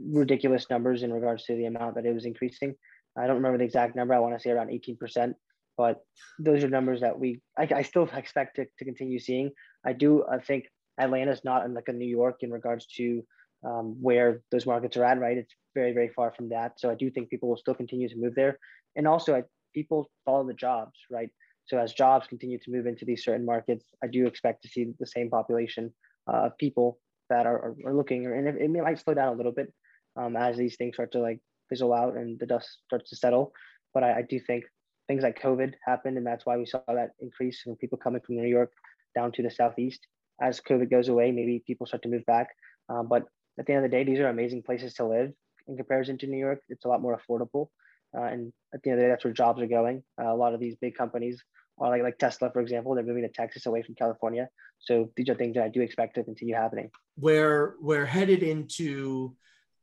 ridiculous 0.00 0.68
numbers 0.70 1.02
in 1.02 1.12
regards 1.12 1.44
to 1.44 1.54
the 1.54 1.66
amount 1.66 1.94
that 1.94 2.06
it 2.06 2.14
was 2.14 2.24
increasing. 2.24 2.74
I 3.16 3.26
don't 3.26 3.36
remember 3.36 3.58
the 3.58 3.64
exact 3.64 3.94
number. 3.94 4.14
I 4.14 4.18
want 4.18 4.34
to 4.34 4.40
say 4.40 4.50
around 4.50 4.68
18%, 4.68 5.34
but 5.76 6.00
those 6.38 6.62
are 6.64 6.68
numbers 6.68 7.00
that 7.00 7.18
we, 7.18 7.40
I, 7.58 7.68
I 7.74 7.82
still 7.82 8.08
expect 8.14 8.56
to, 8.56 8.66
to 8.78 8.84
continue 8.84 9.18
seeing. 9.18 9.50
I 9.84 9.92
do 9.92 10.24
I 10.30 10.38
think 10.38 10.66
Atlanta's 10.98 11.44
not 11.44 11.64
in 11.64 11.74
like 11.74 11.88
a 11.88 11.92
New 11.92 12.08
York 12.08 12.38
in 12.40 12.50
regards 12.50 12.86
to 12.98 13.22
um, 13.64 13.96
where 14.00 14.42
those 14.50 14.66
markets 14.66 14.96
are 14.96 15.04
at, 15.04 15.20
right? 15.20 15.38
It's 15.38 15.54
very, 15.74 15.92
very 15.92 16.08
far 16.08 16.32
from 16.32 16.48
that. 16.50 16.78
So 16.78 16.90
I 16.90 16.94
do 16.94 17.10
think 17.10 17.30
people 17.30 17.48
will 17.48 17.56
still 17.56 17.74
continue 17.74 18.08
to 18.08 18.16
move 18.16 18.34
there. 18.34 18.58
And 18.96 19.06
also, 19.06 19.36
I, 19.36 19.42
people 19.74 20.10
follow 20.24 20.46
the 20.46 20.54
jobs, 20.54 20.98
right? 21.10 21.30
So 21.66 21.78
as 21.78 21.92
jobs 21.92 22.26
continue 22.26 22.58
to 22.58 22.70
move 22.70 22.86
into 22.86 23.04
these 23.04 23.24
certain 23.24 23.46
markets, 23.46 23.86
I 24.02 24.08
do 24.08 24.26
expect 24.26 24.62
to 24.62 24.68
see 24.68 24.92
the 24.98 25.06
same 25.06 25.30
population 25.30 25.92
uh, 26.28 26.46
of 26.46 26.58
people 26.58 26.98
that 27.30 27.46
are, 27.46 27.56
are, 27.56 27.76
are 27.86 27.94
looking, 27.94 28.26
and 28.26 28.48
it, 28.48 28.56
it, 28.60 28.68
might 28.68 28.98
slow 28.98 29.14
down 29.14 29.32
a 29.32 29.36
little 29.36 29.52
bit 29.52 29.72
um, 30.16 30.36
as 30.36 30.56
these 30.56 30.76
things 30.76 30.96
start 30.96 31.12
to 31.12 31.20
like 31.20 31.40
fizzle 31.68 31.94
out 31.94 32.16
and 32.16 32.38
the 32.38 32.46
dust 32.46 32.68
starts 32.84 33.10
to 33.10 33.16
settle. 33.16 33.52
But 33.94 34.02
I, 34.02 34.18
I 34.18 34.22
do 34.22 34.38
think 34.40 34.64
things 35.08 35.22
like 35.22 35.40
COVID 35.42 35.74
happened, 35.84 36.16
and 36.16 36.26
that's 36.26 36.46
why 36.46 36.56
we 36.56 36.66
saw 36.66 36.80
that 36.88 37.10
increase 37.20 37.62
in 37.66 37.76
people 37.76 37.98
coming 37.98 38.22
from 38.24 38.36
New 38.36 38.48
York 38.48 38.70
down 39.14 39.32
to 39.32 39.42
the 39.42 39.50
southeast. 39.50 40.00
As 40.40 40.60
COVID 40.60 40.90
goes 40.90 41.08
away, 41.08 41.30
maybe 41.32 41.62
people 41.66 41.86
start 41.86 42.02
to 42.02 42.08
move 42.08 42.24
back. 42.26 42.48
Um, 42.88 43.08
but 43.08 43.24
at 43.58 43.66
the 43.66 43.72
end 43.74 43.84
of 43.84 43.90
the 43.90 43.96
day, 43.96 44.04
these 44.04 44.18
are 44.18 44.28
amazing 44.28 44.62
places 44.62 44.94
to 44.94 45.06
live 45.06 45.32
in 45.68 45.76
comparison 45.76 46.18
to 46.18 46.26
New 46.26 46.38
York. 46.38 46.60
It's 46.68 46.84
a 46.84 46.88
lot 46.88 47.02
more 47.02 47.18
affordable. 47.18 47.68
uh, 48.16 48.24
and 48.24 48.52
at 48.74 48.82
the 48.82 48.90
end 48.90 48.98
of 48.98 49.02
the 49.02 49.06
day, 49.06 49.10
that's 49.10 49.24
where 49.24 49.32
jobs 49.32 49.60
are 49.62 49.66
going. 49.66 50.02
Uh, 50.20 50.32
a 50.32 50.36
lot 50.36 50.54
of 50.54 50.60
these 50.60 50.76
big 50.76 50.94
companies 50.94 51.42
are 51.78 51.88
like 51.88 52.02
like 52.02 52.18
Tesla, 52.18 52.50
for 52.52 52.60
example, 52.60 52.94
they're 52.94 53.04
moving 53.04 53.22
to 53.22 53.28
Texas 53.28 53.66
away 53.66 53.82
from 53.82 53.94
California. 53.94 54.48
So 54.78 55.10
these 55.16 55.28
are 55.28 55.34
things 55.34 55.54
that 55.54 55.64
I 55.64 55.68
do 55.68 55.80
expect 55.80 56.16
to 56.16 56.24
continue 56.24 56.54
happening. 56.54 56.90
Where 57.16 57.76
we're 57.80 58.06
headed 58.06 58.42
into 58.42 59.34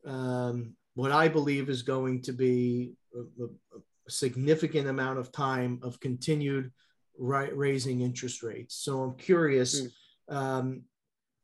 um, 0.05 0.75
what 0.93 1.11
I 1.11 1.27
believe 1.27 1.69
is 1.69 1.81
going 1.81 2.21
to 2.23 2.33
be 2.33 2.93
a, 3.15 3.43
a 3.43 3.79
significant 4.09 4.87
amount 4.87 5.19
of 5.19 5.31
time 5.31 5.79
of 5.83 5.99
continued 5.99 6.71
right, 7.17 7.55
raising 7.55 8.01
interest 8.01 8.43
rates. 8.43 8.75
So 8.75 9.01
I'm 9.01 9.15
curious, 9.17 9.81
mm. 9.81 10.35
um, 10.35 10.83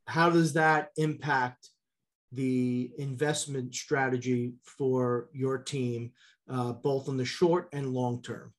how 0.06 0.30
does 0.30 0.54
that 0.54 0.90
impact 0.96 1.70
the 2.32 2.90
investment 2.98 3.74
strategy 3.74 4.54
for 4.62 5.28
your 5.32 5.58
team, 5.58 6.12
uh, 6.50 6.72
both 6.72 7.08
in 7.08 7.16
the 7.16 7.24
short 7.24 7.68
and 7.72 7.92
long 7.92 8.22
term? 8.22 8.52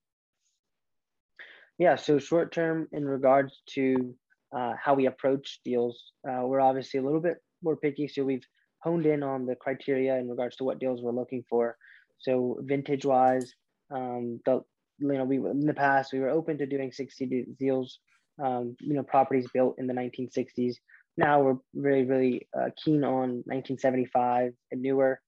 Yeah, 1.77 1.95
so 1.95 2.17
short 2.17 2.51
term 2.51 2.87
in 2.91 3.05
regards 3.05 3.61
to 3.75 4.15
uh, 4.55 4.73
how 4.81 4.93
we 4.95 5.05
approach 5.05 5.59
deals, 5.63 6.11
uh, 6.27 6.41
we're 6.43 6.61
obviously 6.61 6.99
a 6.99 7.03
little 7.03 7.19
bit 7.19 7.37
more 7.61 7.75
picky. 7.75 8.07
So 8.07 8.23
we've 8.23 8.45
honed 8.79 9.05
in 9.05 9.21
on 9.23 9.45
the 9.45 9.55
criteria 9.55 10.15
in 10.17 10.29
regards 10.29 10.55
to 10.57 10.63
what 10.63 10.79
deals 10.79 11.01
we're 11.01 11.11
looking 11.11 11.43
for. 11.49 11.77
So 12.19 12.57
vintage 12.61 13.05
wise, 13.05 13.53
um, 13.91 14.39
the 14.45 14.61
you 14.99 15.13
know 15.13 15.23
we 15.23 15.37
in 15.37 15.65
the 15.65 15.73
past 15.73 16.13
we 16.13 16.19
were 16.19 16.29
open 16.29 16.57
to 16.57 16.65
doing 16.65 16.91
60 16.91 17.45
deals, 17.59 17.99
um, 18.43 18.75
you 18.79 18.93
know 18.93 19.03
properties 19.03 19.47
built 19.53 19.75
in 19.77 19.87
the 19.87 19.93
1960s. 19.93 20.75
Now 21.17 21.41
we're 21.41 21.57
really 21.73 22.05
really 22.05 22.47
uh, 22.57 22.69
keen 22.83 23.03
on 23.03 23.43
1975 23.45 24.53
and 24.71 24.81
newer 24.81 25.19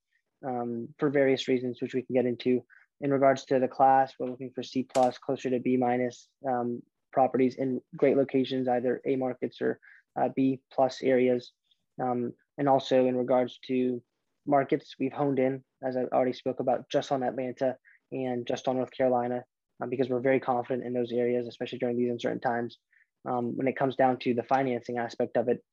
um, 0.46 0.88
for 0.98 1.10
various 1.10 1.48
reasons, 1.48 1.82
which 1.82 1.94
we 1.94 2.02
can 2.02 2.16
get 2.16 2.26
into. 2.26 2.64
In 3.02 3.12
regards 3.12 3.46
to 3.46 3.60
the 3.60 3.68
class, 3.68 4.14
we're 4.20 4.30
looking 4.30 4.52
for 4.54 4.64
C 4.64 4.84
plus, 4.84 5.18
closer 5.18 5.50
to 5.50 5.60
B 5.60 5.78
minus 5.78 6.28
um, 6.48 6.82
properties 7.14 7.56
in 7.56 7.82
great 7.96 8.18
locations, 8.18 8.68
either 8.68 9.02
A 9.06 9.16
markets 9.16 9.62
or 9.62 9.80
uh, 10.20 10.30
B 10.36 10.60
plus 10.74 11.02
areas. 11.02 11.54
Um, 12.02 12.34
and 12.58 12.68
also 12.68 13.06
in 13.06 13.16
regards 13.16 13.60
to 13.68 14.02
markets, 14.46 14.96
we've 15.00 15.14
honed 15.14 15.40
in, 15.40 15.64
as 15.84 15.96
I 15.96 16.04
already 16.14 16.34
spoke 16.34 16.60
about, 16.60 16.90
just 16.90 17.12
on 17.12 17.24
Atlanta 17.24 17.78
and 18.12 18.46
just 18.46 18.68
on 18.68 18.78
North 18.78 18.92
Carolina, 18.92 19.44
um, 19.82 19.90
because 19.90 20.10
we're 20.10 20.20
very 20.20 20.40
confident 20.40 20.86
in 20.86 20.94
those 20.94 21.12
areas, 21.12 21.48
especially 21.48 21.80
during 21.80 21.98
these 21.98 22.12
uncertain 22.12 22.40
times. 22.40 22.78
Um, 23.28 23.56
when 23.58 23.68
it 23.68 23.76
comes 23.76 23.96
down 23.96 24.18
to 24.20 24.34
the 24.34 24.44
financing 24.44 24.98
aspect 24.98 25.36
of 25.38 25.50
it, 25.50 25.64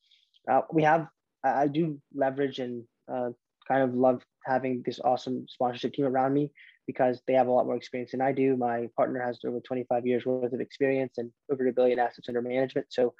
uh, 0.51 0.63
we 0.73 0.83
have, 0.83 1.07
I 1.45 1.69
do 1.69 2.01
leverage 2.15 2.59
and 2.59 2.85
uh, 3.13 3.31
kind 3.69 3.83
of 3.83 3.95
love 3.95 4.23
having 4.45 4.83
this 4.85 5.01
awesome 5.05 5.47
sponsorship 5.49 5.93
team 5.93 6.07
around 6.07 6.35
me 6.35 6.51
because 6.87 7.21
they 7.27 7.35
have 7.35 7.49
a 7.49 7.51
lot 7.51 7.67
more 7.67 7.77
experience 7.77 8.13
than 8.13 8.21
I 8.21 8.33
do. 8.33 8.57
My 8.57 8.89
partner 8.97 9.21
has 9.21 9.39
over 9.45 9.61
25 9.61 10.07
years 10.07 10.25
worth 10.25 10.53
of 10.53 10.61
experience 10.61 11.19
and 11.19 11.31
over 11.51 11.67
a 11.67 11.73
billion 11.73 11.99
assets 11.99 12.29
under 12.29 12.43
management. 12.43 12.87
So 12.91 13.15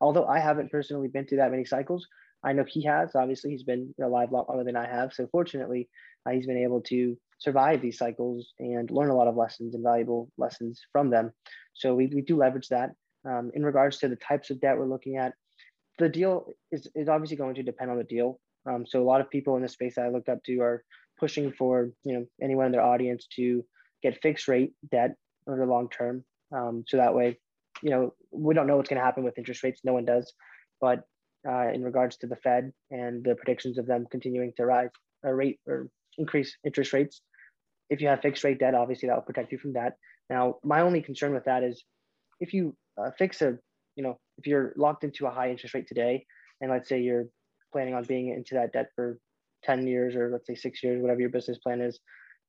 although 0.00 0.26
I 0.26 0.38
haven't 0.38 0.70
personally 0.70 1.08
been 1.08 1.26
through 1.26 1.38
that 1.38 1.50
many 1.50 1.64
cycles, 1.64 2.06
I 2.42 2.52
know 2.52 2.64
he 2.66 2.84
has. 2.84 3.14
Obviously, 3.14 3.50
he's 3.50 3.62
been 3.62 3.94
alive 4.02 4.30
a 4.30 4.34
lot 4.34 4.48
longer 4.48 4.64
than 4.64 4.76
I 4.76 4.86
have. 4.86 5.12
So 5.12 5.28
fortunately, 5.30 5.88
uh, 6.26 6.32
he's 6.32 6.46
been 6.46 6.58
able 6.58 6.80
to 6.82 7.16
survive 7.42 7.82
these 7.82 7.98
cycles 7.98 8.52
and 8.60 8.88
learn 8.90 9.10
a 9.10 9.16
lot 9.16 9.26
of 9.26 9.36
lessons 9.36 9.74
and 9.74 9.82
valuable 9.82 10.30
lessons 10.38 10.80
from 10.92 11.10
them. 11.10 11.32
So 11.74 11.94
we, 11.94 12.06
we 12.06 12.22
do 12.22 12.36
leverage 12.36 12.68
that. 12.68 12.90
Um, 13.28 13.50
in 13.54 13.64
regards 13.64 13.98
to 13.98 14.08
the 14.08 14.16
types 14.16 14.50
of 14.50 14.60
debt 14.60 14.78
we're 14.78 14.86
looking 14.86 15.16
at, 15.16 15.32
the 15.98 16.08
deal 16.08 16.46
is, 16.70 16.88
is 16.94 17.08
obviously 17.08 17.36
going 17.36 17.56
to 17.56 17.62
depend 17.62 17.90
on 17.90 17.98
the 17.98 18.04
deal. 18.04 18.38
Um, 18.68 18.86
so 18.86 19.02
a 19.02 19.04
lot 19.04 19.20
of 19.20 19.28
people 19.30 19.56
in 19.56 19.62
the 19.62 19.68
space 19.68 19.96
that 19.96 20.04
I 20.04 20.08
look 20.08 20.28
up 20.28 20.42
to 20.44 20.60
are 20.60 20.84
pushing 21.18 21.52
for 21.52 21.90
you 22.04 22.14
know 22.14 22.26
anyone 22.40 22.66
in 22.66 22.72
their 22.72 22.82
audience 22.82 23.26
to 23.36 23.64
get 24.02 24.20
fixed 24.22 24.48
rate 24.48 24.72
debt 24.90 25.16
over 25.48 25.58
the 25.58 25.66
long 25.66 25.88
term. 25.88 26.24
Um, 26.54 26.84
so 26.86 26.96
that 26.96 27.14
way, 27.14 27.38
you 27.82 27.90
know, 27.90 28.14
we 28.30 28.54
don't 28.54 28.66
know 28.66 28.76
what's 28.76 28.88
going 28.88 29.00
to 29.00 29.04
happen 29.04 29.24
with 29.24 29.38
interest 29.38 29.62
rates. 29.64 29.80
No 29.84 29.94
one 29.94 30.04
does. 30.04 30.32
But 30.80 31.00
uh, 31.48 31.68
in 31.72 31.82
regards 31.82 32.16
to 32.18 32.26
the 32.26 32.36
Fed 32.36 32.72
and 32.90 33.24
the 33.24 33.34
predictions 33.34 33.78
of 33.78 33.86
them 33.86 34.06
continuing 34.10 34.52
to 34.56 34.66
rise 34.66 34.90
or 35.24 35.34
rate 35.34 35.58
or 35.66 35.88
increase 36.18 36.56
interest 36.64 36.92
rates. 36.92 37.20
If 37.92 38.00
you 38.00 38.08
have 38.08 38.20
fixed 38.20 38.44
rate 38.44 38.58
debt, 38.58 38.74
obviously 38.74 39.08
that 39.08 39.14
will 39.14 39.22
protect 39.22 39.52
you 39.52 39.58
from 39.58 39.74
that. 39.74 39.94
Now, 40.30 40.56
my 40.64 40.80
only 40.80 41.02
concern 41.02 41.34
with 41.34 41.44
that 41.44 41.62
is 41.62 41.84
if 42.40 42.54
you 42.54 42.74
uh, 42.98 43.10
fix 43.18 43.42
a, 43.42 43.58
you 43.96 44.02
know, 44.02 44.18
if 44.38 44.46
you're 44.46 44.72
locked 44.76 45.04
into 45.04 45.26
a 45.26 45.30
high 45.30 45.50
interest 45.50 45.74
rate 45.74 45.86
today, 45.86 46.24
and 46.60 46.70
let's 46.70 46.88
say 46.88 47.00
you're 47.00 47.26
planning 47.72 47.94
on 47.94 48.04
being 48.04 48.28
into 48.28 48.54
that 48.54 48.72
debt 48.72 48.86
for 48.96 49.18
10 49.64 49.86
years 49.86 50.14
or 50.14 50.30
let's 50.30 50.46
say 50.46 50.54
six 50.54 50.82
years, 50.82 51.02
whatever 51.02 51.20
your 51.20 51.30
business 51.30 51.58
plan 51.58 51.80
is, 51.80 52.00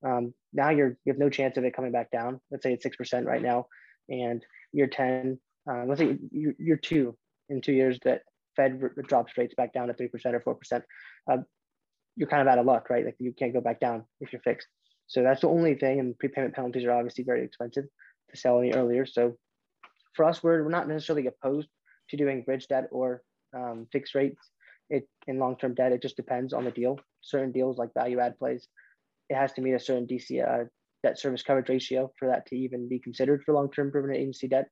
um, 0.06 0.34
now 0.54 0.70
you're 0.70 0.98
you 1.06 1.14
have 1.14 1.20
no 1.20 1.30
chance 1.30 1.58
of 1.58 1.64
it 1.64 1.76
coming 1.76 1.92
back 1.92 2.12
down. 2.12 2.40
Let's 2.52 2.64
say 2.64 2.74
it's 2.74 2.84
six 2.84 2.98
percent 2.98 3.26
right 3.26 3.42
now, 3.42 3.68
and 4.10 4.44
you're 4.74 4.88
10. 4.88 5.40
Uh, 5.70 5.84
let's 5.88 6.02
say 6.02 6.18
you're, 6.32 6.56
you're 6.60 6.78
two 6.78 7.16
in 7.50 7.62
two 7.62 7.72
years 7.72 8.00
that 8.04 8.22
Fed 8.56 8.82
drops 9.08 9.38
rates 9.38 9.54
back 9.56 9.74
down 9.74 9.88
to 9.88 9.94
3% 9.94 10.10
or 10.46 10.58
4%, 10.58 10.82
uh, 11.32 11.38
you're 12.16 12.28
kind 12.28 12.42
of 12.42 12.48
out 12.48 12.60
of 12.60 12.66
luck, 12.66 12.90
right? 12.90 13.06
Like 13.06 13.16
you 13.20 13.34
can't 13.34 13.54
go 13.54 13.62
back 13.62 13.80
down 13.80 14.04
if 14.20 14.32
you're 14.32 14.42
fixed. 14.42 14.68
So 15.13 15.22
that's 15.22 15.41
the 15.41 15.48
only 15.48 15.75
thing. 15.75 16.00
And 16.00 16.17
prepayment 16.17 16.55
penalties 16.55 16.86
are 16.86 16.91
obviously 16.91 17.24
very 17.24 17.46
expensive 17.46 17.84
to 18.32 18.38
sell 18.38 18.58
any 18.58 18.74
earlier. 18.74 19.05
So 19.05 19.38
for 20.15 20.25
us, 20.25 20.41
we're, 20.41 20.63
we're 20.63 20.72
not 20.72 20.88
necessarily 20.88 21.27
opposed 21.27 21.67
to 22.10 22.17
doing 22.17 22.41
bridge 22.41 22.67
debt 22.67 22.88
or 22.91 23.22
um, 23.55 23.86
fixed 23.91 24.15
rates 24.15 24.39
it, 24.89 25.08
in 25.27 25.38
long-term 25.38 25.75
debt. 25.75 25.91
It 25.91 26.01
just 26.01 26.15
depends 26.15 26.51
on 26.51 26.65
the 26.65 26.72
deal. 26.72 27.00
Certain 27.22 27.51
deals 27.51 27.77
like 27.77 27.93
value 27.93 28.20
add 28.20 28.39
plays, 28.39 28.67
it 29.29 29.36
has 29.36 29.53
to 29.53 29.62
meet 29.62 29.74
a 29.74 29.79
certain 29.79 30.08
DC 30.08 30.43
uh, 30.43 30.65
debt 31.03 31.20
service 31.20 31.43
coverage 31.43 31.70
ratio 31.70 32.12
for 32.17 32.29
that 32.29 32.48
to 32.48 32.55
even 32.55 32.89
be 32.89 32.98
considered 32.98 33.43
for 33.43 33.53
long-term 33.53 33.91
permanent 33.91 34.20
agency 34.20 34.48
debt. 34.48 34.65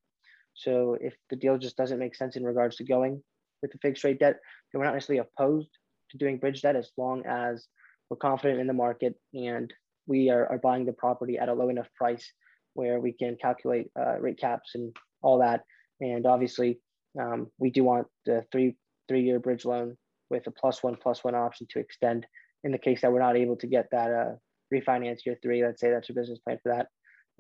So 0.55 0.97
if 0.99 1.13
the 1.29 1.35
deal 1.35 1.59
just 1.59 1.77
doesn't 1.77 1.99
make 1.99 2.15
sense 2.15 2.35
in 2.35 2.43
regards 2.43 2.77
to 2.77 2.83
going 2.83 3.21
with 3.61 3.71
the 3.71 3.77
fixed 3.77 4.03
rate 4.03 4.19
debt, 4.19 4.39
then 4.73 4.79
we're 4.79 4.85
not 4.85 4.95
necessarily 4.95 5.23
opposed 5.37 5.69
to 6.09 6.17
doing 6.17 6.39
bridge 6.39 6.63
debt 6.63 6.75
as 6.75 6.89
long 6.97 7.27
as 7.27 7.67
we're 8.09 8.17
confident 8.17 8.59
in 8.59 8.65
the 8.65 8.73
market 8.73 9.13
and 9.35 9.71
we 10.11 10.29
are, 10.29 10.45
are 10.51 10.57
buying 10.57 10.85
the 10.85 10.99
property 11.03 11.37
at 11.37 11.47
a 11.47 11.53
low 11.53 11.69
enough 11.69 11.87
price 11.95 12.25
where 12.73 12.99
we 12.99 13.13
can 13.13 13.37
calculate 13.41 13.87
uh, 13.97 14.19
rate 14.19 14.37
caps 14.37 14.71
and 14.75 14.93
all 15.21 15.39
that. 15.39 15.61
And 16.01 16.25
obviously, 16.25 16.79
um, 17.19 17.47
we 17.57 17.69
do 17.71 17.85
want 17.85 18.07
the 18.25 18.43
three 18.51 18.75
three 19.07 19.23
year 19.23 19.39
bridge 19.39 19.63
loan 19.63 19.95
with 20.29 20.45
a 20.47 20.51
plus 20.51 20.83
one 20.83 20.97
plus 21.01 21.23
one 21.23 21.35
option 21.35 21.65
to 21.69 21.79
extend 21.79 22.25
in 22.65 22.71
the 22.71 22.77
case 22.77 23.01
that 23.01 23.11
we're 23.11 23.27
not 23.27 23.37
able 23.37 23.55
to 23.57 23.67
get 23.67 23.87
that 23.91 24.11
uh, 24.11 24.33
refinance 24.73 25.25
year 25.25 25.37
three. 25.41 25.63
Let's 25.63 25.79
say 25.79 25.89
that's 25.91 26.09
your 26.09 26.15
business 26.15 26.39
plan 26.39 26.59
for 26.61 26.73
that. 26.75 26.87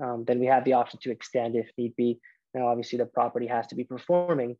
Um, 0.03 0.23
then 0.25 0.39
we 0.39 0.47
have 0.47 0.63
the 0.63 0.73
option 0.73 0.99
to 1.03 1.11
extend 1.11 1.55
if 1.55 1.69
need 1.77 1.93
be. 1.97 2.19
Now, 2.53 2.67
obviously, 2.67 2.97
the 2.97 3.05
property 3.05 3.47
has 3.47 3.67
to 3.67 3.75
be 3.75 3.83
performing 3.83 4.55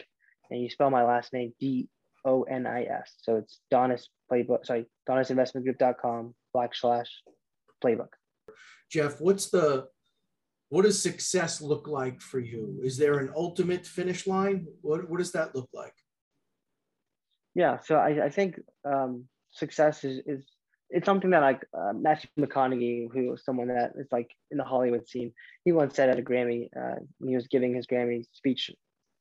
and 0.50 0.62
you 0.62 0.70
spell 0.70 0.90
my 0.90 1.04
last 1.04 1.34
name 1.34 1.54
D 1.60 1.90
O 2.26 2.44
N 2.44 2.66
I 2.68 2.84
S. 2.84 3.16
So 3.22 3.38
it's 3.38 3.62
Donis 3.72 4.04
playbook, 4.32 4.66
sorry, 4.66 4.86
donisinvestmentgroup.com 5.10 6.36
backslash 6.56 7.08
playbook. 7.84 8.10
Jeff, 8.92 9.20
what's 9.20 9.50
the 9.50 9.88
what 10.70 10.86
does 10.86 11.00
success 11.00 11.62
look 11.62 11.88
like 11.88 12.20
for 12.20 12.40
you? 12.40 12.80
Is 12.84 12.98
there 12.98 13.20
an 13.20 13.32
ultimate 13.36 13.86
finish 13.86 14.26
line? 14.26 14.66
What, 14.82 15.08
what 15.08 15.20
does 15.20 15.32
that 15.34 15.54
look 15.54 15.70
like? 15.72 15.94
Yeah, 17.54 17.78
so 17.80 17.98
I, 17.98 18.26
I 18.26 18.30
think 18.30 18.60
um, 18.84 19.26
success 19.52 20.04
is, 20.04 20.24
is 20.26 20.44
it's 20.94 21.06
something 21.06 21.32
that 21.32 21.42
like 21.42 21.66
uh, 21.76 21.92
Matthew 21.94 22.30
McConaughey, 22.40 23.08
who 23.12 23.32
was 23.32 23.44
someone 23.44 23.68
that 23.70 23.94
is 23.98 24.08
like 24.12 24.30
in 24.52 24.58
the 24.60 24.64
Hollywood 24.64 25.08
scene, 25.08 25.34
he 25.66 25.72
once 25.72 25.96
said 25.96 26.10
at 26.10 26.20
a 26.20 26.22
Grammy 26.22 26.68
uh, 26.78 27.00
when 27.18 27.30
he 27.30 27.36
was 27.36 27.48
giving 27.48 27.74
his 27.74 27.88
Grammy 27.88 28.24
speech, 28.32 28.70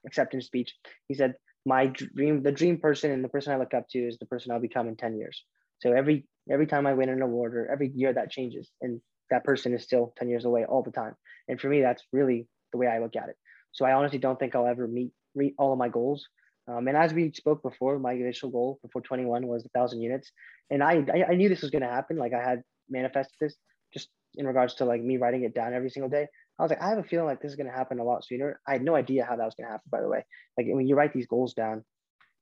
acceptance 0.07 0.45
speech, 0.47 0.75
he 1.09 1.15
said, 1.15 1.35
"My 1.65 1.87
dream, 1.87 2.43
the 2.43 2.53
dream 2.53 2.79
person, 2.79 3.11
and 3.11 3.25
the 3.25 3.31
person 3.31 3.55
I 3.55 3.57
look 3.57 3.73
up 3.73 3.89
to 3.91 3.99
is 3.99 4.19
the 4.19 4.27
person 4.27 4.53
I'll 4.53 4.61
become 4.61 4.87
in 4.87 4.97
ten 4.97 5.17
years." 5.17 5.45
So 5.81 5.93
every 5.93 6.27
every 6.51 6.67
time 6.67 6.87
I 6.87 6.93
win 6.93 7.09
an 7.09 7.23
award 7.23 7.57
or 7.57 7.71
every 7.73 7.91
year 7.95 8.13
that 8.13 8.31
changes, 8.31 8.71
and 8.83 9.01
that 9.31 9.45
person 9.45 9.73
is 9.73 9.83
still 9.83 10.13
ten 10.19 10.29
years 10.29 10.45
away 10.45 10.67
all 10.67 10.83
the 10.83 10.93
time. 10.93 11.17
And 11.49 11.59
for 11.59 11.69
me, 11.69 11.81
that's 11.81 12.05
really 12.13 12.47
the 12.73 12.79
way 12.79 12.87
I 12.87 12.99
look 12.99 13.17
at 13.17 13.31
it. 13.31 13.37
So 13.73 13.87
I 13.87 13.95
honestly 13.95 14.19
don't 14.19 14.39
think 14.39 14.55
I'll 14.55 14.67
ever 14.67 14.87
meet 14.87 15.13
meet 15.35 15.55
all 15.59 15.73
of 15.73 15.79
my 15.79 15.89
goals. 15.89 16.29
Um, 16.69 16.87
and 16.89 16.97
as 16.97 17.13
we 17.13 17.33
spoke 17.33 17.63
before, 17.63 17.99
my 17.99 18.13
initial 18.13 18.51
goal 18.51 18.79
before 18.83 19.03
21 19.03 19.47
was 19.47 19.67
thousand 19.75 20.01
units, 20.01 20.31
and 20.71 20.83
I, 20.83 21.05
I, 21.13 21.33
I 21.33 21.35
knew 21.35 21.49
this 21.49 21.63
was 21.63 21.71
going 21.71 21.83
to 21.83 21.89
happen. 21.89 22.17
Like 22.17 22.33
I 22.33 22.43
had 22.43 22.63
manifested 22.89 23.35
this 23.41 23.57
just 23.93 24.09
in 24.35 24.47
regards 24.47 24.75
to 24.75 24.85
like 24.85 25.03
me 25.03 25.17
writing 25.17 25.45
it 25.45 25.55
down 25.55 25.75
every 25.75 25.91
single 25.91 26.11
day. 26.11 26.27
I 26.59 26.63
was 26.63 26.71
like, 26.71 26.83
I 26.83 26.91
have 26.91 26.99
a 26.99 27.03
feeling 27.03 27.27
like 27.27 27.41
this 27.41 27.51
is 27.51 27.57
going 27.57 27.71
to 27.71 27.77
happen 27.77 27.99
a 27.99 28.05
lot 28.05 28.25
sooner. 28.25 28.61
I 28.69 28.73
had 28.73 28.83
no 28.83 28.95
idea 28.95 29.25
how 29.25 29.37
that 29.37 29.45
was 29.45 29.55
going 29.55 29.67
to 29.67 29.73
happen. 29.73 29.89
By 29.91 30.01
the 30.01 30.09
way, 30.09 30.25
like 30.57 30.67
when 30.69 30.87
you 30.87 30.95
write 30.95 31.13
these 31.13 31.27
goals 31.27 31.55
down, 31.55 31.85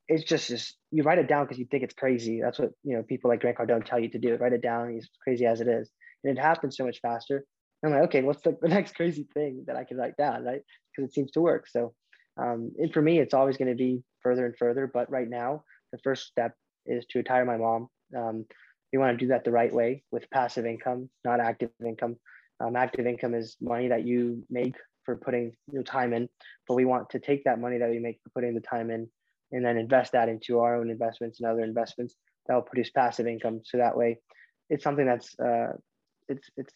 it's 0.08 0.24
just 0.24 0.48
just 0.48 0.76
you 0.90 1.04
write 1.04 1.18
it 1.18 1.28
down 1.28 1.44
because 1.44 1.58
you 1.58 1.66
think 1.70 1.84
it's 1.84 1.94
crazy. 1.94 2.40
That's 2.42 2.58
what 2.58 2.70
you 2.82 2.96
know 2.96 3.02
people 3.02 3.30
like 3.30 3.40
Grant 3.40 3.56
Cardone 3.56 3.84
tell 3.84 4.00
you 4.00 4.10
to 4.10 4.18
do. 4.18 4.36
Write 4.36 4.52
it 4.52 4.62
down. 4.62 4.96
As 4.96 5.08
crazy 5.22 5.46
as 5.46 5.60
it 5.60 5.68
is, 5.68 5.88
and 6.24 6.36
it 6.36 6.40
happens 6.40 6.76
so 6.76 6.84
much 6.84 7.00
faster. 7.00 7.44
I'm 7.84 7.92
like, 7.92 8.02
okay, 8.04 8.22
what's 8.22 8.42
the 8.42 8.56
next 8.62 8.94
crazy 8.94 9.26
thing 9.32 9.64
that 9.66 9.76
I 9.76 9.84
can 9.84 9.96
write 9.96 10.16
down, 10.16 10.44
right? 10.44 10.60
Because 10.94 11.10
it 11.10 11.14
seems 11.14 11.30
to 11.32 11.40
work. 11.40 11.66
So, 11.68 11.94
um, 12.40 12.72
and 12.78 12.92
for 12.92 13.02
me, 13.02 13.18
it's 13.18 13.34
always 13.34 13.56
going 13.56 13.68
to 13.68 13.74
be 13.74 14.02
further 14.22 14.46
and 14.46 14.56
further. 14.56 14.90
But 14.92 15.10
right 15.10 15.28
now, 15.28 15.64
the 15.92 15.98
first 15.98 16.26
step 16.26 16.54
is 16.86 17.04
to 17.10 17.18
retire 17.18 17.44
my 17.44 17.56
mom. 17.56 17.88
Um, 18.16 18.46
we 18.92 18.98
want 18.98 19.18
to 19.18 19.24
do 19.24 19.28
that 19.28 19.44
the 19.44 19.52
right 19.52 19.72
way 19.72 20.02
with 20.10 20.30
passive 20.30 20.66
income, 20.66 21.10
not 21.24 21.40
active 21.40 21.70
income. 21.86 22.16
Um, 22.60 22.76
active 22.76 23.06
income 23.06 23.34
is 23.34 23.56
money 23.60 23.88
that 23.88 24.04
you 24.04 24.42
make 24.50 24.74
for 25.04 25.16
putting 25.16 25.52
your 25.72 25.82
time 25.82 26.12
in, 26.12 26.28
but 26.66 26.74
we 26.74 26.84
want 26.84 27.10
to 27.10 27.18
take 27.18 27.44
that 27.44 27.60
money 27.60 27.78
that 27.78 27.90
we 27.90 27.98
make 27.98 28.18
for 28.22 28.30
putting 28.30 28.54
the 28.54 28.60
time 28.60 28.90
in 28.90 29.08
and 29.52 29.64
then 29.64 29.76
invest 29.76 30.12
that 30.12 30.28
into 30.28 30.60
our 30.60 30.76
own 30.76 30.90
investments 30.90 31.40
and 31.40 31.48
other 31.48 31.62
investments 31.62 32.16
that 32.46 32.54
will 32.54 32.62
produce 32.62 32.90
passive 32.90 33.26
income. 33.26 33.60
So 33.64 33.78
that 33.78 33.96
way, 33.96 34.18
it's 34.68 34.84
something 34.84 35.06
that's 35.06 35.38
uh, 35.38 35.72
it's 36.28 36.48
it's 36.56 36.72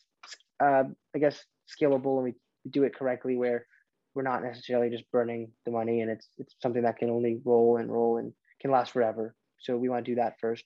uh, 0.61 0.85
I 1.15 1.19
guess 1.19 1.45
scalable 1.69 2.17
and 2.17 2.25
we 2.25 2.35
do 2.71 2.85
it 2.85 2.95
correctly 2.95 3.37
where 3.37 3.67
we're 4.15 4.23
not 4.23 4.43
necessarily 4.43 4.91
just 4.91 5.11
burning 5.11 5.51
the 5.65 5.71
money 5.71 6.01
and 6.01 6.11
it's 6.11 6.29
it's 6.39 6.55
something 6.61 6.83
that 6.83 6.99
can 6.99 7.11
only 7.11 7.41
roll 7.45 7.79
and 7.79 7.91
roll 7.91 8.19
and 8.19 8.33
can 8.61 8.71
last 8.71 8.93
forever. 8.93 9.35
So 9.61 9.77
we 9.77 9.89
want 9.89 10.05
to 10.05 10.13
do 10.13 10.17
that 10.17 10.35
first. 10.41 10.65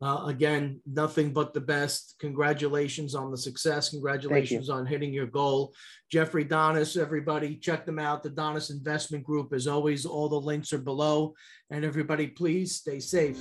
Uh, 0.02 0.26
again, 0.26 0.80
nothing 0.84 1.32
but 1.32 1.54
the 1.54 1.60
best. 1.60 2.16
Congratulations 2.18 3.14
on 3.14 3.30
the 3.30 3.38
success. 3.38 3.90
Congratulations 3.90 4.68
on 4.68 4.84
hitting 4.84 5.14
your 5.14 5.28
goal. 5.28 5.72
Jeffrey 6.10 6.44
Donis, 6.44 7.00
everybody, 7.00 7.54
check 7.54 7.86
them 7.86 8.00
out. 8.00 8.24
The 8.24 8.30
Donis 8.30 8.70
Investment 8.70 9.22
Group, 9.22 9.52
as 9.52 9.68
always, 9.68 10.04
all 10.04 10.28
the 10.28 10.40
links 10.40 10.72
are 10.72 10.78
below. 10.78 11.34
And 11.70 11.84
everybody, 11.84 12.26
please 12.26 12.74
stay 12.74 12.98
safe. 12.98 13.38